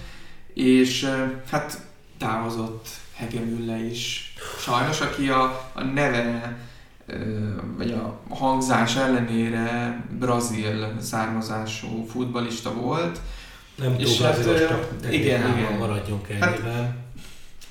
és 0.54 1.10
hát 1.50 1.86
távozott 2.18 2.88
Hegemülle 3.14 3.76
is. 3.76 4.34
Sajnos, 4.58 5.00
aki 5.00 5.28
a, 5.28 5.70
a 5.72 5.82
neve 5.82 6.58
vagy 7.76 7.90
a 7.90 8.20
hangzás 8.28 8.96
ellenére 8.96 9.96
brazil 10.18 10.96
származású 11.00 12.06
futbalista 12.06 12.74
volt. 12.74 13.20
Nem 13.74 13.96
túl 13.96 14.26
hát, 14.26 14.38
igen, 15.10 15.58
igen. 15.58 15.78
maradjunk 15.78 16.28
ennyiben. 16.28 16.50
Hát, 16.50 16.94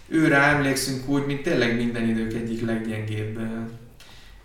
őre 0.08 0.38
emlékszünk 0.38 1.10
úgy, 1.10 1.26
mint 1.26 1.42
tényleg 1.42 1.76
minden 1.76 2.10
idők 2.10 2.34
egyik 2.34 2.66
leggyengébb 2.66 3.40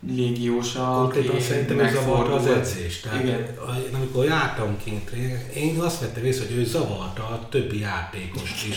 légiósa. 0.06 0.94
Konkrétan 0.94 1.40
szerintem 1.40 1.78
ő 1.78 1.90
zavarta 1.90 2.34
az 2.34 2.46
edzést. 2.46 3.02
Tehát 3.02 3.22
Igen. 3.22 3.54
amikor 3.94 4.24
jártam 4.24 4.76
kint, 4.84 5.10
én 5.54 5.80
azt 5.80 6.00
vettem 6.00 6.24
észre, 6.24 6.46
hogy 6.46 6.56
ő 6.56 6.64
zavarta 6.64 7.22
a 7.22 7.48
többi 7.48 7.78
játékost 7.78 8.66
is. 8.66 8.76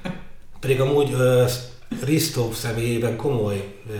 Pedig 0.60 0.80
amúgy 0.80 1.12
uh, 1.12 1.50
Ristóf 2.04 2.56
személyében 2.56 3.16
komoly 3.16 3.74
uh, 3.86 3.94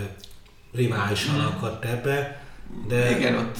rivális 0.72 1.26
akadt 1.26 1.84
ebbe, 1.84 2.42
de 2.88 3.16
Igen, 3.18 3.36
ott. 3.36 3.56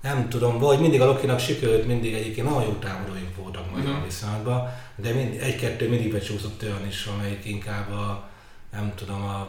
nem 0.00 0.28
tudom, 0.28 0.58
vagy 0.58 0.80
mindig 0.80 1.00
a 1.00 1.06
Lokinak 1.06 1.40
sikerült, 1.40 1.86
mindig 1.86 2.14
egyébként 2.14 2.46
nagyon 2.46 2.62
jó 2.62 2.72
támadóink 2.72 3.36
voltak 3.36 3.70
magyar 3.70 3.90
uh-huh. 3.90 4.04
viszonylatban, 4.04 4.68
de 4.96 5.12
mind, 5.12 5.40
egy-kettő 5.40 5.88
mindig 5.88 6.12
becsúszott 6.12 6.62
olyan 6.62 6.86
is, 6.86 7.06
amelyik 7.06 7.44
inkább 7.44 7.90
a, 7.90 8.28
nem 8.72 8.92
tudom, 8.96 9.22
a 9.22 9.48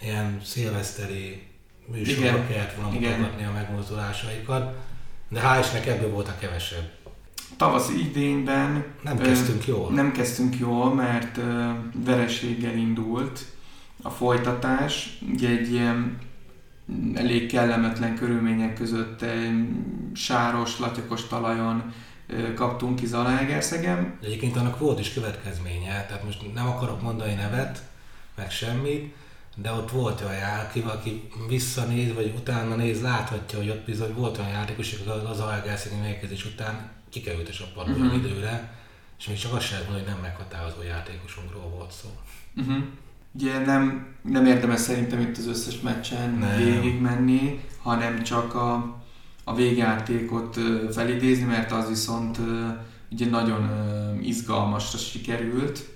ilyen 0.00 0.40
szilveszteri 0.44 1.47
műsorba 1.92 2.46
kellett 2.46 2.74
volna 2.74 2.90
mutatni 2.90 3.44
a 3.44 3.52
megmozdulásaikat, 3.52 4.76
de 5.28 5.40
hál' 5.40 5.60
Istennek 5.60 5.86
ebből 5.86 6.10
volt 6.10 6.28
a 6.28 6.38
kevesebb. 6.38 6.90
Tavaszi 7.56 8.00
idényben 8.00 8.84
nem 9.02 9.18
kezdtünk 9.18 9.66
jól. 9.66 9.90
Nem 9.90 10.12
kezdtünk 10.12 10.58
jól, 10.58 10.94
mert 10.94 11.40
vereséggel 12.04 12.76
indult 12.76 13.44
a 14.02 14.10
folytatás. 14.10 15.18
Ugye 15.32 15.48
egy 15.48 15.72
ilyen 15.72 16.18
elég 17.14 17.50
kellemetlen 17.50 18.14
körülmények 18.14 18.74
között 18.74 19.22
egy 19.22 19.66
sáros, 20.14 20.78
latyakos 20.78 21.26
talajon 21.26 21.92
kaptunk 22.54 22.96
ki 22.96 23.06
Zalaegerszegem. 23.06 24.18
Egyébként 24.22 24.56
annak 24.56 24.78
volt 24.78 25.00
is 25.00 25.12
következménye, 25.12 26.06
tehát 26.06 26.24
most 26.24 26.54
nem 26.54 26.66
akarok 26.66 27.02
mondani 27.02 27.34
nevet, 27.34 27.82
meg 28.36 28.50
semmit, 28.50 29.14
de 29.62 29.72
ott 29.72 29.90
volt 29.90 30.20
olyan 30.20 30.34
játék, 30.34 30.86
aki 30.86 31.28
visszanéz, 31.48 32.14
vagy 32.14 32.34
utána 32.36 32.74
néz, 32.74 33.02
láthatja, 33.02 33.58
hogy 33.58 33.68
ott 33.68 33.84
bizony 33.84 34.14
volt 34.14 34.38
olyan 34.38 34.50
játékos, 34.50 34.92
aki 34.92 35.08
az 35.08 35.36
Zalaegerszegem 35.36 35.98
mérkőzés 35.98 36.44
után 36.44 36.90
kikerült 37.10 37.48
a 37.48 37.64
padról 37.74 37.96
uh-huh. 37.96 38.16
időre, 38.16 38.76
és 39.18 39.26
még 39.26 39.38
csak 39.38 39.52
azt 39.52 39.66
sem 39.66 39.78
hogy 39.92 40.04
nem 40.06 40.18
meghatározó 40.22 40.82
játékosunkról 40.82 41.68
volt 41.76 41.92
szó. 41.92 42.08
Uh-huh. 42.56 42.84
Ugye 43.32 43.58
nem, 43.58 44.06
nem 44.22 44.46
érdemes 44.46 44.80
szerintem 44.80 45.20
itt 45.20 45.36
az 45.36 45.46
összes 45.46 45.80
meccsen 45.80 46.30
nem. 46.30 46.56
végig 46.56 47.00
menni, 47.00 47.60
hanem 47.82 48.22
csak 48.22 48.54
a, 48.54 49.00
a 49.44 49.54
végjátékot 49.54 50.58
felidézni, 50.90 51.44
mert 51.44 51.72
az 51.72 51.88
viszont 51.88 52.38
ugye 53.10 53.26
nagyon 53.26 53.70
izgalmasra 54.22 54.98
sikerült, 54.98 55.88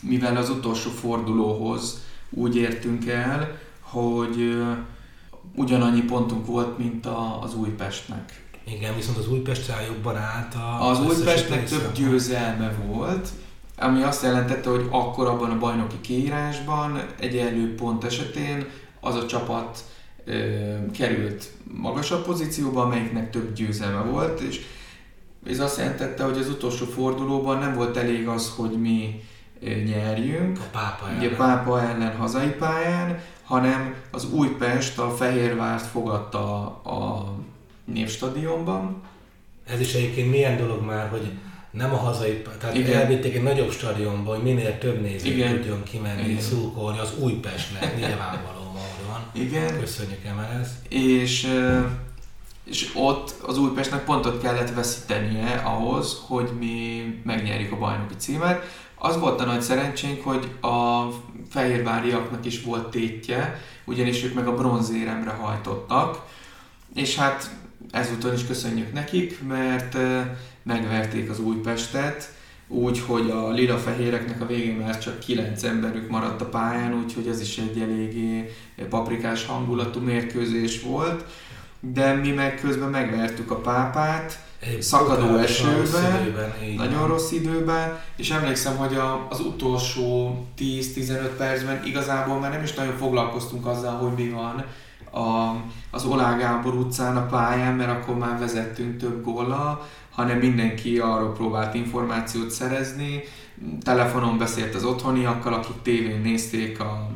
mivel 0.00 0.36
az 0.36 0.50
utolsó 0.50 0.90
fordulóhoz 0.90 2.03
úgy 2.34 2.56
értünk 2.56 3.06
el, 3.06 3.58
hogy 3.80 4.64
ugyanannyi 5.54 6.02
pontunk 6.02 6.46
volt, 6.46 6.78
mint 6.78 7.06
a, 7.06 7.42
az 7.42 7.54
Újpestnek. 7.54 8.42
Igen, 8.66 8.96
viszont 8.96 9.18
az 9.18 9.28
Újpest 9.28 9.72
jobban 9.88 10.16
állt 10.16 10.54
a... 10.54 10.88
Az 10.88 11.00
Újpestnek 11.00 11.68
több 11.68 11.92
győzelme 11.92 12.72
volt, 12.86 13.28
ami 13.78 14.02
azt 14.02 14.22
jelentette, 14.22 14.70
hogy 14.70 14.86
akkor 14.90 15.26
abban 15.26 15.50
a 15.50 15.58
bajnoki 15.58 16.00
kiírásban 16.00 17.06
egyenlő 17.20 17.74
pont 17.74 18.04
esetén 18.04 18.66
az 19.00 19.14
a 19.14 19.26
csapat 19.26 19.84
ö, 20.24 20.74
került 20.92 21.50
magasabb 21.74 22.24
pozícióba, 22.24 22.82
amelyiknek 22.82 23.30
több 23.30 23.52
győzelme 23.52 24.10
volt, 24.10 24.40
és 24.40 24.60
ez 25.46 25.60
azt 25.60 25.78
jelentette, 25.78 26.24
hogy 26.24 26.38
az 26.38 26.48
utolsó 26.48 26.84
fordulóban 26.84 27.58
nem 27.58 27.74
volt 27.74 27.96
elég 27.96 28.28
az, 28.28 28.52
hogy 28.56 28.70
mi 28.70 29.22
nyerjünk, 29.86 30.58
a 30.58 30.68
pápa 30.72 31.08
ellen. 31.08 31.18
Ugye 31.18 31.36
pápa 31.36 31.80
ellen 31.80 32.16
hazai 32.16 32.48
pályán, 32.48 33.20
hanem 33.44 33.94
az 34.10 34.32
Újpest 34.32 34.98
a 34.98 35.10
Fehérvárt 35.10 35.86
fogadta 35.86 36.64
a 36.82 37.34
névstadionban. 37.84 39.02
Ez 39.66 39.80
is 39.80 39.94
egyébként 39.94 40.30
milyen 40.30 40.56
dolog 40.56 40.84
már, 40.84 41.08
hogy 41.08 41.30
nem 41.70 41.92
a 41.92 41.96
hazai, 41.96 42.42
tehát 42.60 42.76
Igen. 42.76 43.00
elvitték 43.00 43.34
egy 43.34 43.42
nagyobb 43.42 43.70
stadionba, 43.70 44.34
hogy 44.34 44.42
minél 44.42 44.78
több 44.78 45.00
néző 45.00 45.26
Igen. 45.26 45.54
tudjon 45.54 45.82
kimenni, 45.82 46.28
Igen. 46.28 46.42
szurkolni 46.42 46.98
az 46.98 47.12
Újpestnek, 47.18 47.96
nyilvánvaló 47.96 48.62
módon. 48.64 49.22
Igen. 49.32 49.80
Köszönjük 49.80 50.24
Emelez. 50.24 50.68
És, 50.88 51.48
és 52.64 52.90
ott 52.94 53.34
az 53.46 53.58
Újpestnek 53.58 54.04
pontot 54.04 54.42
kellett 54.42 54.74
veszítenie 54.74 55.54
ahhoz, 55.64 56.22
hogy 56.26 56.50
mi 56.58 57.02
megnyerjük 57.24 57.72
a 57.72 57.78
bajnoki 57.78 58.14
címet. 58.16 58.62
Az 59.04 59.18
volt 59.18 59.40
a 59.40 59.44
nagy 59.44 59.60
szerencsénk, 59.60 60.24
hogy 60.24 60.48
a 60.60 61.08
fehérváriaknak 61.50 62.44
is 62.44 62.62
volt 62.62 62.90
tétje, 62.90 63.60
ugyanis 63.84 64.24
ők 64.24 64.34
meg 64.34 64.46
a 64.46 64.54
bronzéremre 64.54 65.30
hajtottak, 65.30 66.26
és 66.94 67.16
hát 67.16 67.50
ezúton 67.90 68.32
is 68.32 68.46
köszönjük 68.46 68.92
nekik, 68.92 69.42
mert 69.42 69.96
megverték 70.62 71.30
az 71.30 71.40
Újpestet, 71.40 72.32
úgy, 72.68 73.00
hogy 73.06 73.30
a 73.30 73.50
lila-fehéreknek 73.50 74.40
a 74.40 74.46
végén 74.46 74.76
már 74.76 74.98
csak 74.98 75.18
kilenc 75.18 75.62
emberük 75.62 76.08
maradt 76.08 76.40
a 76.40 76.48
pályán, 76.48 76.94
úgyhogy 76.94 77.26
ez 77.26 77.40
is 77.40 77.58
egy 77.58 77.80
eléggé 77.80 78.54
paprikás 78.88 79.46
hangulatú 79.46 80.00
mérkőzés 80.00 80.82
volt. 80.82 81.24
De 81.80 82.12
mi 82.12 82.30
meg 82.30 82.60
közben 82.60 82.90
megvertük 82.90 83.50
a 83.50 83.60
pápát, 83.60 84.38
egy 84.66 84.82
szakadó 84.82 85.36
esőben, 85.36 86.32
nagyon 86.76 87.06
rossz 87.06 87.30
időben, 87.30 87.98
és 88.16 88.30
emlékszem, 88.30 88.76
hogy 88.76 88.94
a, 88.94 89.26
az 89.30 89.40
utolsó 89.40 90.38
10-15 90.58 91.30
percben 91.36 91.82
igazából 91.84 92.38
már 92.38 92.50
nem 92.50 92.62
is 92.62 92.74
nagyon 92.74 92.96
foglalkoztunk 92.96 93.66
azzal, 93.66 93.96
hogy 93.96 94.12
mi 94.24 94.28
van, 94.28 94.64
a, 95.14 95.56
az 95.90 96.04
Olá 96.04 96.36
Gábor 96.36 96.74
utcán 96.74 97.16
a 97.16 97.26
pályán, 97.26 97.74
mert 97.74 97.90
akkor 97.90 98.18
már 98.18 98.38
vezettünk 98.38 98.96
több 98.96 99.24
góla, 99.24 99.88
hanem 100.10 100.38
mindenki 100.38 100.98
arról 100.98 101.32
próbált 101.32 101.74
információt 101.74 102.50
szerezni. 102.50 103.22
Telefonon 103.82 104.38
beszélt 104.38 104.74
az 104.74 104.84
otthoniakkal, 104.84 105.52
akik 105.52 105.82
tévén 105.82 106.20
nézték 106.20 106.80
a, 106.80 107.10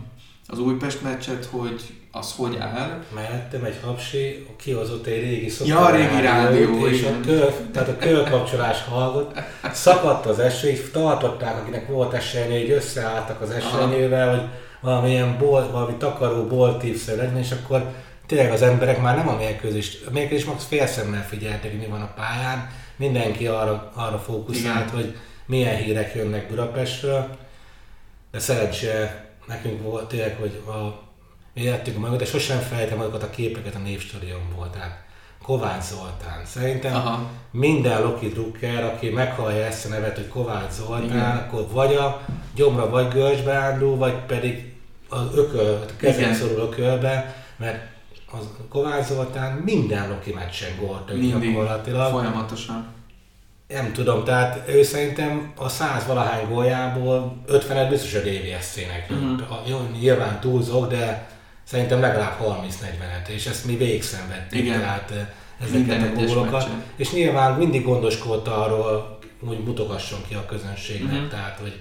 az 0.46 0.58
Újpest 0.58 1.02
meccset, 1.02 1.44
hogy 1.44 1.97
az 2.12 2.34
hogy 2.36 2.56
áll. 2.60 3.02
Mellettem 3.14 3.64
egy 3.64 3.78
hapsi, 3.82 4.46
kihozott 4.56 5.06
egy 5.06 5.20
régi 5.20 5.52
Ja, 5.64 5.78
a 5.78 5.90
régi 5.90 6.20
rádió, 6.20 6.86
és 6.86 7.00
igen. 7.00 7.14
a 7.14 7.20
kör, 7.20 7.52
tehát 7.72 7.88
a 7.88 7.96
körkapcsolás 7.96 8.84
hallgott, 8.84 9.38
szakadt 9.72 10.26
az 10.26 10.38
eső, 10.38 10.68
és 10.68 10.90
tartották, 10.92 11.56
akinek 11.56 11.88
volt 11.88 12.12
esernyő, 12.12 12.60
hogy 12.60 12.70
összeálltak 12.70 13.40
az 13.40 13.50
esernyővel, 13.50 14.30
hogy 14.30 14.48
valamilyen 14.80 15.38
bol, 15.38 15.70
valami 15.70 15.96
takaró 15.96 16.46
boltívszer 16.46 17.16
legyen, 17.16 17.38
és 17.38 17.50
akkor 17.50 17.92
tényleg 18.26 18.52
az 18.52 18.62
emberek 18.62 19.00
már 19.00 19.16
nem 19.16 19.28
a 19.28 19.36
mérkőzés, 19.36 19.98
a 20.06 20.10
mérkőzés 20.10 20.44
max 20.44 20.64
félszemmel 20.64 21.26
figyeltek, 21.28 21.70
hogy 21.70 21.80
mi 21.80 21.86
van 21.86 22.00
a 22.00 22.12
pályán, 22.16 22.70
mindenki 22.96 23.46
arra, 23.46 23.92
arra 23.94 24.18
fókuszált, 24.18 24.90
Igen. 24.90 24.94
hogy 24.94 25.16
milyen 25.46 25.76
hírek 25.76 26.14
jönnek 26.14 26.48
Budapestről, 26.48 27.28
de 28.30 28.38
szerencsére 28.38 29.26
nekünk 29.46 29.82
volt 29.82 30.08
tényleg, 30.08 30.36
hogy 30.40 30.62
a, 30.66 31.07
értük 31.60 31.98
meg, 31.98 32.16
de 32.16 32.24
sosem 32.24 32.58
felejtem 32.58 33.00
azokat 33.00 33.22
a 33.22 33.30
képeket 33.30 33.74
a 33.74 33.78
Névstadionból, 33.78 34.70
tehát 34.70 35.06
Kovács 35.42 35.82
Zoltán. 35.82 36.44
Szerintem 36.44 36.94
Aha. 36.94 37.30
minden 37.50 38.02
Loki 38.02 38.28
Drucker, 38.28 38.84
aki 38.84 39.08
meghallja 39.08 39.64
ezt 39.64 39.86
a 39.86 39.88
nevet, 39.88 40.16
hogy 40.16 40.28
Kovács 40.28 40.70
Zoltán, 40.72 41.04
Igen. 41.04 41.36
akkor 41.36 41.66
vagy 41.72 41.94
a 41.94 42.20
gyomra, 42.54 42.90
vagy 42.90 43.08
görcsbe 43.08 43.52
ándul, 43.52 43.96
vagy 43.96 44.14
pedig 44.26 44.72
az 45.08 45.26
ököl, 45.34 45.84
Igen. 46.00 46.34
szorul 46.34 46.60
ökölbe, 46.60 47.44
mert 47.56 47.86
az 48.32 48.48
Kovács 48.68 49.06
Zoltán 49.06 49.52
minden 49.64 50.08
Loki 50.08 50.32
meccsen 50.32 50.70
gólt 50.80 51.20
gyakorlatilag. 51.40 52.10
folyamatosan. 52.10 52.86
Nem 53.68 53.92
tudom, 53.92 54.24
tehát 54.24 54.68
ő 54.68 54.82
szerintem 54.82 55.52
a 55.56 55.68
100 55.68 56.06
valahány 56.06 56.48
góljából 56.48 57.36
50-et 57.48 57.86
biztos 57.90 58.14
a 58.14 58.18
DVSC-nek 58.20 59.10
Mhm. 59.10 59.52
A- 59.52 59.62
Jó, 59.66 59.78
nyilván 60.00 60.40
túlzok, 60.40 60.88
de 60.88 61.28
szerintem 61.68 62.00
legalább 62.00 62.38
30-40-et, 62.42 63.28
és 63.28 63.46
ezt 63.46 63.64
mi 63.64 63.76
végigszenvedtük, 63.76 64.58
Igen. 64.58 64.78
tehát 64.80 65.10
eh, 65.10 65.26
Minden 65.72 65.90
ezeket 66.00 66.16
a 66.16 66.20
egyes 66.20 66.32
gólokat. 66.34 66.68
És 66.96 67.12
nyilván 67.12 67.58
mindig 67.58 67.84
gondoskodta 67.84 68.64
arról, 68.64 69.18
hogy 69.46 69.58
mutogasson 69.64 70.20
ki 70.28 70.34
a 70.34 70.46
közönségnek, 70.46 71.20
Mhm. 71.20 71.28
tehát 71.28 71.58
hogy, 71.58 71.80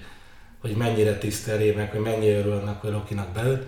hogy 0.62 0.72
mennyire 0.72 1.18
tiszteli 1.18 1.72
meg, 1.72 1.92
hogy 1.92 2.00
mennyire 2.00 2.38
örülnek, 2.38 2.82
hogy 2.82 2.92
Lokinak 2.92 3.30
beült. 3.30 3.68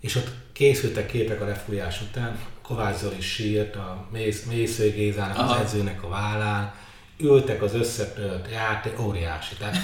És 0.00 0.16
ott 0.16 0.28
készültek 0.52 1.06
képek 1.06 1.40
a 1.40 1.44
lefújás 1.46 2.00
után, 2.00 2.38
Kovács 2.62 2.96
Zoli 2.96 3.20
sírt, 3.20 3.76
a 3.76 4.06
Mész, 4.12 4.44
Mésző 4.44 4.90
Gézának, 4.90 5.38
az 5.50 5.56
edzőnek 5.60 6.02
a 6.02 6.08
vállán, 6.08 6.74
ültek 7.18 7.62
az 7.62 7.74
összetölt 7.74 8.48
játék, 8.52 9.00
óriási. 9.00 9.54
Tehát, 9.54 9.76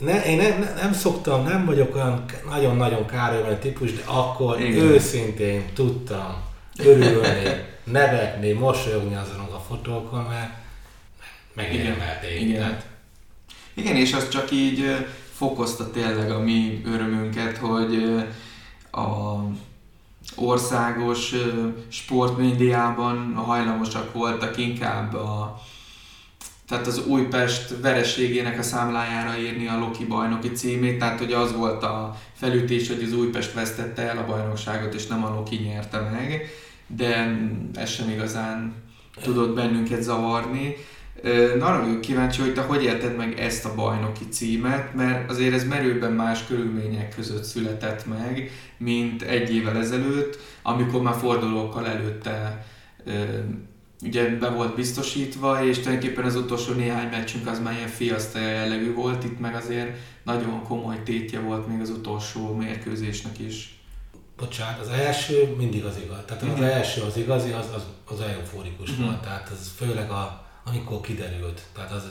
ne, 0.00 0.24
én 0.24 0.36
nem, 0.36 0.74
nem, 0.82 0.92
szoktam, 0.92 1.44
nem 1.44 1.64
vagyok 1.64 1.94
olyan 1.94 2.24
nagyon-nagyon 2.48 3.06
kárőrben 3.06 3.58
típus, 3.58 3.92
de 3.92 4.02
akkor 4.04 4.60
Igen. 4.60 4.72
Igen. 4.72 4.84
őszintén 4.84 5.64
tudtam 5.74 6.36
örülni, 6.78 7.64
nevetni, 7.84 8.52
mosolyogni 8.52 9.14
azon 9.14 9.40
a 9.40 9.58
fotókon, 9.68 10.22
mert 10.22 10.50
megérdemelték. 11.54 12.40
Igen. 12.40 12.60
Tehát, 12.60 12.86
Igen, 13.74 13.96
és 13.96 14.12
az 14.12 14.28
csak 14.28 14.50
így 14.50 15.06
fokozta 15.32 15.90
tényleg 15.90 16.30
a 16.30 16.38
mi 16.38 16.82
örömünket, 16.84 17.56
hogy 17.56 18.24
a 18.90 19.36
országos 20.36 21.34
sportmédiában 21.88 23.34
hajlamosak 23.34 24.12
voltak 24.12 24.56
inkább 24.56 25.14
a 25.14 25.60
tehát 26.68 26.86
az 26.86 27.06
Újpest 27.06 27.74
vereségének 27.80 28.58
a 28.58 28.62
számlájára 28.62 29.38
írni 29.38 29.68
a 29.68 29.78
Loki 29.78 30.04
bajnoki 30.04 30.50
címét, 30.50 30.98
tehát 30.98 31.18
hogy 31.18 31.32
az 31.32 31.56
volt 31.56 31.82
a 31.82 32.16
felütés, 32.32 32.88
hogy 32.88 33.02
az 33.02 33.12
Újpest 33.12 33.52
vesztette 33.52 34.02
el 34.02 34.18
a 34.18 34.26
bajnokságot, 34.26 34.94
és 34.94 35.06
nem 35.06 35.24
a 35.24 35.34
Loki 35.34 35.56
nyerte 35.56 36.00
meg, 36.00 36.50
de 36.86 37.38
ez 37.74 37.90
sem 37.90 38.10
igazán 38.10 38.74
tudott 39.22 39.54
bennünket 39.54 40.02
zavarni. 40.02 40.76
Na, 41.58 41.66
arra 41.66 41.84
vagyok 41.84 42.00
kíváncsi, 42.00 42.40
hogy 42.40 42.54
te 42.54 42.60
hogy 42.60 42.82
érted 42.82 43.16
meg 43.16 43.38
ezt 43.38 43.64
a 43.64 43.74
bajnoki 43.74 44.28
címet, 44.28 44.94
mert 44.94 45.30
azért 45.30 45.54
ez 45.54 45.64
merőben 45.64 46.12
más 46.12 46.46
körülmények 46.46 47.14
között 47.14 47.44
született 47.44 48.06
meg, 48.06 48.50
mint 48.78 49.22
egy 49.22 49.54
évvel 49.54 49.76
ezelőtt, 49.76 50.38
amikor 50.62 51.02
már 51.02 51.14
fordulókkal 51.14 51.86
előtte 51.86 52.66
ugye 54.02 54.28
be 54.36 54.48
volt 54.48 54.74
biztosítva, 54.74 55.64
és 55.64 55.78
tulajdonképpen 55.78 56.24
az 56.24 56.34
utolsó 56.36 56.72
néhány 56.72 57.08
meccsünk 57.08 57.46
az 57.46 57.60
már 57.60 57.74
ilyen 57.74 57.88
fiaszta 57.88 58.38
jellegű 58.38 58.94
volt, 58.94 59.24
itt 59.24 59.38
meg 59.40 59.54
azért 59.54 59.96
nagyon 60.24 60.62
komoly 60.62 61.02
tétje 61.02 61.40
volt 61.40 61.66
még 61.68 61.80
az 61.80 61.90
utolsó 61.90 62.54
mérkőzésnek 62.54 63.38
is. 63.38 63.70
bocsánat, 64.36 64.80
az 64.80 64.88
első 64.88 65.54
mindig 65.58 65.84
az 65.84 65.96
igaz. 66.04 66.18
Tehát 66.26 66.42
az 66.42 66.48
Igen. 66.48 66.62
első 66.70 67.00
az 67.02 67.16
igazi, 67.16 67.50
az, 67.50 67.66
az, 67.74 67.82
az 68.10 68.20
euforikus 68.20 68.90
Mhm. 68.90 69.02
volt. 69.04 69.22
Tehát 69.22 69.48
az 69.48 69.72
főleg 69.76 70.10
a, 70.10 70.44
amikor 70.64 71.00
kiderült. 71.00 71.62
Tehát 71.74 71.92
az, 71.92 72.02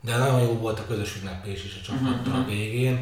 de 0.00 0.16
nagyon 0.16 0.40
jó 0.40 0.52
volt 0.52 0.78
a 0.78 0.86
közös 0.86 1.16
ünneplés 1.20 1.64
is 1.64 1.78
a 1.82 1.84
csapattal 1.86 2.32
Mhm. 2.32 2.42
a 2.42 2.46
végén. 2.46 2.98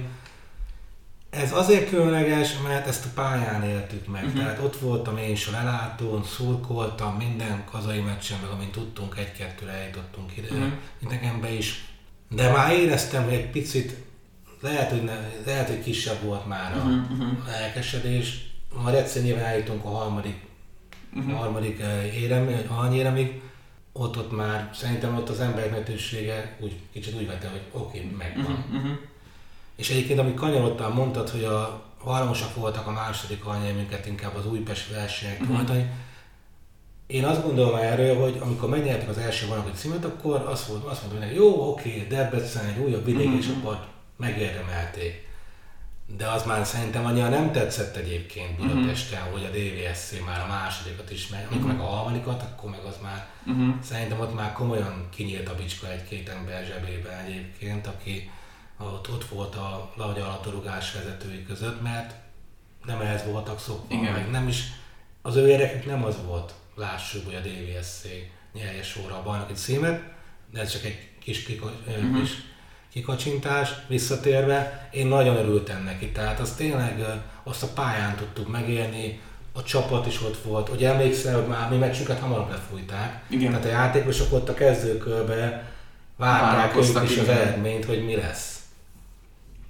Ez 1.37 1.53
azért 1.53 1.89
különleges, 1.89 2.59
mert 2.59 2.87
ezt 2.87 3.05
a 3.05 3.09
pályán 3.15 3.63
éltük 3.63 4.07
meg. 4.07 4.25
Mhm. 4.25 4.37
Tehát 4.37 4.59
ott 4.63 4.77
voltam 4.79 5.17
én 5.17 5.31
is 5.31 5.47
a 5.47 5.51
lelátón, 5.51 6.25
szurkoltam 6.25 7.17
minden 7.17 7.65
hazai 7.71 8.01
meccsen, 8.01 8.39
meg 8.43 8.51
amint 8.51 8.73
tudtunk, 8.73 9.19
egy-kettőre 9.19 9.73
eljutottunk 9.73 10.37
ide, 10.37 10.49
Mhm. 10.55 10.69
idegenbe 11.03 11.53
is. 11.53 11.85
De 12.29 12.51
már 12.51 12.73
éreztem, 12.73 13.25
hogy 13.25 13.33
egy 13.33 13.51
picit, 13.51 13.97
lehet, 14.61 14.91
hogy, 14.91 15.03
ne, 15.03 15.15
lehet, 15.47 15.69
hogy 15.69 15.83
kisebb 15.83 16.23
volt 16.23 16.47
már 16.47 16.77
a, 16.77 16.85
mhm. 16.85 17.23
lelkesedés. 17.47 18.51
Majd 18.83 18.95
egyszer 18.95 19.23
nyilván 19.23 19.45
eljutunk 19.45 19.85
a 19.85 19.89
harmadik, 19.89 20.45
a 21.29 21.33
harmadik 21.33 21.81
eh, 21.81 22.17
érem, 22.23 22.65
aranyéremig, 22.69 23.41
ott, 23.93 24.17
ott 24.19 24.37
már 24.37 24.71
szerintem 24.75 25.17
ott 25.17 25.29
az 25.29 25.41
emberek 25.41 25.71
lehetősége 25.71 26.57
úgy, 26.61 26.73
kicsit 26.93 27.15
úgy 27.15 27.27
vette, 27.27 27.49
hogy 27.49 27.63
oké, 27.73 27.99
okay, 27.99 28.11
megvan. 28.19 28.65
Mhm. 28.71 28.89
És 29.77 29.91
egyébként, 29.91 30.19
amit 30.19 30.35
kanyarodtál, 30.35 30.89
mondtad, 30.89 31.29
hogy 31.29 31.45
a 31.45 31.83
hajlamosak 31.99 32.55
voltak 32.55 32.87
a 32.87 32.91
második 32.91 33.45
aranyérmünket 33.45 34.07
inkább 34.07 34.35
az 34.37 34.47
Újpest 34.47 34.91
versenyek 34.95 35.41
uh-huh. 35.41 35.77
Én 37.07 37.25
azt 37.25 37.43
gondolom 37.43 37.75
erről, 37.75 38.21
hogy 38.21 38.39
amikor 38.41 38.69
megnyertek 38.69 39.09
az 39.09 39.19
első 39.19 39.47
valami 39.47 39.71
címet, 39.75 40.05
akkor 40.05 40.45
azt 40.49 40.67
volt, 40.67 40.85
azt 40.85 41.01
mondta 41.01 41.19
mindenki, 41.19 41.35
jó, 41.37 41.71
oké, 41.71 42.07
Debrecen 42.09 42.67
egy 42.67 42.79
újabb 42.79 43.05
vidéki 43.05 43.29
Mhm. 43.29 43.41
csapat, 43.41 43.87
megérdemelték. 44.17 45.25
De 46.17 46.27
az 46.29 46.45
már 46.45 46.67
szerintem 46.67 47.05
annyira 47.05 47.29
nem 47.29 47.53
tetszett 47.53 47.97
egyébként 47.97 48.59
Mhm. 48.59 48.69
Budapesten, 48.69 49.21
hogy 49.33 49.45
a 49.45 49.49
DVSC 49.49 50.13
már 50.27 50.41
a 50.41 50.47
másodikat 50.47 51.11
is, 51.11 51.29
meg, 51.29 51.47
amikor 51.51 51.67
Mhm. 51.69 51.77
meg 51.77 51.87
a 51.87 51.89
harmadikat, 51.89 52.43
akkor 52.43 52.71
meg 52.71 52.81
az 52.89 52.97
már, 53.03 53.27
Mhm. 53.45 53.71
szerintem 53.83 54.21
ott 54.21 54.35
már 54.35 54.53
komolyan 54.53 55.07
kinyílt 55.11 55.49
a 55.49 55.55
bicska 55.55 55.91
egy-két 55.93 56.29
ember 56.29 56.65
zsebébe 56.65 57.25
egyébként, 57.27 57.87
aki 57.87 58.31
ott, 58.79 59.09
ott 59.13 59.25
volt 59.25 59.55
a 59.55 59.93
alatorugás 59.97 60.93
vezetői 60.93 61.45
között, 61.45 61.83
mert 61.83 62.15
nem 62.85 63.01
ehhez 63.01 63.25
voltak 63.25 63.61
szokva, 63.61 63.95
Igen. 63.95 64.13
meg 64.13 64.31
nem 64.31 64.49
is, 64.49 64.63
az 65.23 65.37
ő 65.37 65.49
érdekük 65.49 65.87
nem 65.87 66.05
az 66.05 66.17
volt, 66.27 66.55
lássuk, 66.75 67.25
hogy 67.25 67.35
a 67.35 67.41
DVSC 67.41 68.07
nyerje 68.53 68.83
sorra 68.83 69.15
a 69.15 69.23
bajnoki 69.23 69.53
címet, 69.53 70.03
de 70.53 70.61
ez 70.61 70.73
csak 70.73 70.85
egy 70.85 71.09
kis, 71.21 71.43
kiko, 71.43 71.67
uh-huh. 71.87 72.21
kis 72.21 72.31
kikacsintás, 72.93 73.71
visszatérve, 73.89 74.89
én 74.93 75.07
nagyon 75.07 75.37
örültem 75.37 75.85
neki, 75.85 76.11
tehát 76.11 76.41
az 76.41 76.53
tényleg 76.53 77.05
azt 77.43 77.63
a 77.63 77.69
pályán 77.75 78.17
tudtuk 78.17 78.49
megélni, 78.49 79.21
a 79.53 79.63
csapat 79.63 80.07
is 80.07 80.23
ott 80.23 80.39
volt, 80.43 80.69
ugye 80.69 80.89
emlékszel, 80.89 81.35
hogy 81.35 81.49
már 81.49 81.71
mi 81.71 81.77
meccsünket 81.77 82.21
hamarabb 82.21 82.51
lefújták, 82.51 83.23
Igen. 83.29 83.51
tehát 83.51 83.65
a 83.65 83.69
játékosok 83.69 84.33
ott 84.33 84.49
a 84.49 84.55
kezdőkörbe 84.55 85.71
várták 86.17 86.77
ők 86.77 86.83
is 86.83 86.95
az 86.95 87.11
igen. 87.11 87.29
eredményt, 87.29 87.85
hogy 87.85 88.05
mi 88.05 88.17
lesz. 88.17 88.56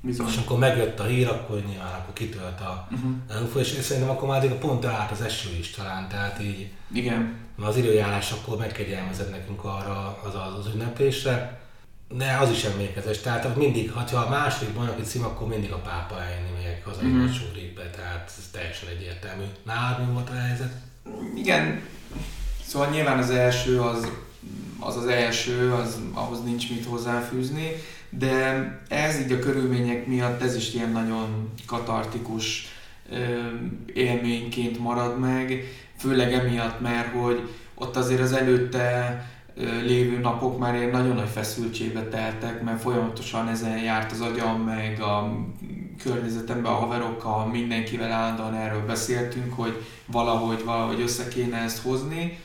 Bizony. 0.06 0.26
És 0.26 0.36
akkor 0.36 0.58
megjött 0.58 1.00
a 1.00 1.04
hír, 1.04 1.28
akkor 1.28 1.62
nyilván 1.68 1.94
akkor 1.94 2.12
kitölt 2.12 2.60
a 2.60 2.86
Mhm. 2.90 3.06
elufó, 3.28 3.58
és 3.58 3.66
szerintem 3.66 4.10
akkor 4.10 4.28
már 4.28 4.44
a 4.44 4.54
pont 4.54 4.84
állt 4.84 5.10
az 5.10 5.20
eső 5.20 5.48
is 5.58 5.70
talán, 5.70 6.08
tehát 6.08 6.42
így 6.42 6.68
Igen. 6.92 7.34
mert 7.56 7.70
az 7.70 7.76
időjárás 7.76 8.32
akkor 8.32 8.58
megkegyelmezett 8.58 9.30
nekünk 9.30 9.64
arra 9.64 10.18
az, 10.26 10.34
az, 10.34 10.66
az 10.66 10.74
ünneplésre, 10.74 11.60
de 12.08 12.36
az 12.40 12.50
is 12.50 12.64
emlékezés. 12.64 13.18
Tehát 13.18 13.56
mindig, 13.56 13.92
ha 13.92 14.16
a 14.16 14.28
második 14.28 14.74
bajnoki 14.74 15.02
cím, 15.02 15.24
akkor 15.24 15.48
mindig 15.48 15.72
a 15.72 15.76
pápa 15.78 16.20
eljönni 16.22 16.50
még 16.64 16.82
hazai 16.84 17.06
Mhm. 17.08 17.16
meccs 17.16 17.36
be, 17.74 17.90
tehát 17.90 18.32
ez 18.38 18.44
teljesen 18.52 18.88
egyértelmű. 18.88 19.44
Nálad 19.62 20.06
mi 20.06 20.12
volt 20.12 20.30
a 20.30 20.34
helyzet? 20.34 20.72
Igen, 21.36 21.82
szóval 22.66 22.88
nyilván 22.88 23.18
az 23.18 23.30
első 23.30 23.80
az 23.80 24.08
az, 24.80 24.96
az 24.96 25.06
első, 25.06 25.72
az, 25.72 25.98
ahhoz 26.14 26.42
nincs 26.44 26.70
mit 26.70 26.84
hozzáfűzni, 26.84 27.70
de 28.18 28.70
ez 28.88 29.20
így 29.20 29.33
a 29.33 29.38
körülmények 29.38 30.07
miatt 30.07 30.42
ez 30.42 30.57
is 30.57 30.74
ilyen 30.74 30.90
nagyon 30.90 31.52
katartikus 31.66 32.66
élményként 33.94 34.79
marad 34.79 35.18
meg, 35.18 35.64
főleg 35.98 36.33
emiatt, 36.33 36.81
mert 36.81 37.14
hogy 37.14 37.48
ott 37.74 37.96
azért 37.96 38.20
az 38.20 38.33
előtte 38.33 39.24
lévő 39.83 40.18
napok 40.18 40.59
már 40.59 40.74
ilyen 40.74 40.90
nagyon 40.90 41.14
nagy 41.14 41.29
feszültségbe 41.29 42.02
teltek, 42.02 42.62
mert 42.62 42.81
folyamatosan 42.81 43.48
ezen 43.48 43.79
járt 43.79 44.12
az 44.12 44.20
agyam, 44.20 44.61
meg 44.61 45.00
a 45.00 45.37
környezetemben, 46.02 46.72
a 46.72 46.74
haverokkal, 46.74 47.46
mindenkivel 47.46 48.12
állandóan 48.12 48.55
erről 48.55 48.87
beszéltünk, 48.87 49.52
hogy 49.52 49.85
valahogy, 50.07 50.64
valahogy 50.64 51.00
össze 51.00 51.29
kéne 51.29 51.57
ezt 51.57 51.83
hozni. 51.83 52.38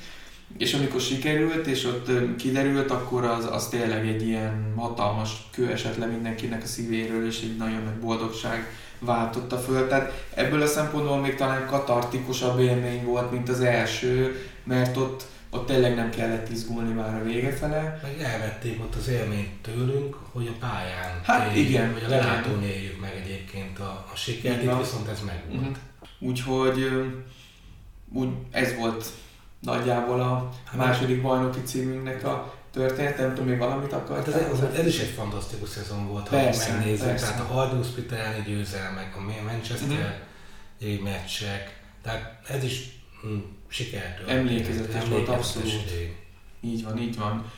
És 0.57 0.73
amikor 0.73 1.01
sikerült, 1.01 1.67
és 1.67 1.85
ott 1.85 2.35
kiderült, 2.35 2.91
akkor 2.91 3.23
az, 3.23 3.47
az 3.51 3.67
tényleg 3.67 4.07
egy 4.07 4.27
ilyen 4.27 4.73
hatalmas 4.75 5.47
kő 5.51 5.71
esett 5.71 5.97
le 5.97 6.05
mindenkinek 6.05 6.63
a 6.63 6.65
szívéről, 6.65 7.27
és 7.27 7.41
egy 7.41 7.57
nagyon 7.57 7.83
nagy 7.83 7.99
boldogság 7.99 8.73
váltotta 8.99 9.57
föl. 9.57 9.87
Tehát 9.87 10.25
ebből 10.33 10.61
a 10.61 10.67
szempontból 10.67 11.17
még 11.17 11.35
talán 11.35 11.65
katartikusabb 11.67 12.59
élmény 12.59 13.05
volt, 13.05 13.31
mint 13.31 13.49
az 13.49 13.59
első, 13.59 14.35
mert 14.63 14.97
ott 14.97 15.25
ott 15.53 15.65
tényleg 15.65 15.95
nem 15.95 16.09
kellett 16.09 16.49
izgulni 16.49 16.93
már 16.93 17.21
a 17.21 17.23
vége 17.23 17.51
fele. 17.51 17.99
Meg 18.03 18.21
elvették 18.21 18.81
ott 18.81 18.95
az 18.95 19.07
élményt 19.07 19.61
tőlünk, 19.61 20.15
hogy 20.31 20.47
a 20.47 20.65
pályán 20.65 21.21
hát 21.23 21.55
éljük, 21.55 21.69
igen, 21.69 21.93
vagy 21.93 22.03
a 22.03 22.09
lelátón 22.09 22.63
éljük 22.63 22.99
meg 22.99 23.21
egyébként 23.23 23.79
a, 23.79 24.05
a 24.13 24.15
sikert, 24.15 24.63
itt 24.63 24.77
viszont 24.77 25.07
ez 25.07 25.21
meg 25.25 25.43
volt. 25.47 25.59
Uh-huh. 25.59 25.77
Úgyhogy 26.19 26.91
úgy 28.13 28.29
ez 28.51 28.75
volt 28.75 29.05
nagyjából 29.61 30.21
a 30.21 30.49
hát 30.65 30.75
második 30.75 31.21
bajnoki 31.21 31.61
címünknek 31.63 32.25
a 32.25 32.53
történet, 32.71 33.17
nem 33.17 33.29
tudom, 33.29 33.49
még 33.49 33.57
valamit 33.57 33.93
akart. 33.93 34.25
Hát 34.25 34.41
ez, 34.41 34.59
ez, 34.59 34.79
ez, 34.79 34.85
is 34.85 34.99
egy 34.99 35.09
fantasztikus 35.09 35.69
szezon 35.69 36.07
volt, 36.07 36.29
persze, 36.29 36.71
ha 36.71 36.77
megnézzük. 36.77 37.05
Persze. 37.05 37.25
Tehát 37.25 37.49
a 37.49 38.13
elleni 38.15 38.43
győzelmek, 38.47 39.15
a 39.17 39.43
Manchester 39.51 39.89
uh-huh. 40.79 41.03
meccsek, 41.03 41.81
tehát 42.03 42.39
ez 42.47 42.63
is 42.63 42.99
hm, 43.21 43.37
sikertől. 43.67 44.29
Emlékezetes 44.29 45.07
volt, 45.09 45.27
abszolút. 45.27 45.91
Így 46.61 46.83
van, 46.83 46.97
így 46.97 47.17
van. 47.17 47.51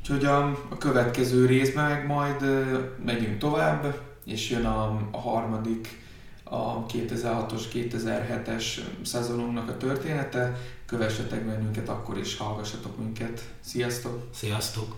Úgyhogy 0.00 0.24
a, 0.24 0.44
a 0.68 0.78
következő 0.78 1.46
részben 1.46 1.90
meg 1.90 2.06
majd 2.06 2.42
uh, 2.42 2.78
megyünk 3.04 3.38
tovább, 3.38 4.00
és 4.24 4.50
jön 4.50 4.64
a, 4.64 5.08
a 5.10 5.20
harmadik, 5.20 6.04
a 6.44 6.86
2006-os, 6.86 7.62
2007-es 7.74 8.64
szezonunknak 9.04 9.68
a 9.68 9.76
története. 9.76 10.56
Kövessetek 10.86 11.46
bennünket 11.46 11.88
akkor 11.88 12.18
is, 12.18 12.36
hallgassatok 12.36 12.98
minket. 12.98 13.42
Sziasztok! 13.60 14.28
Sziasztok! 14.34 14.96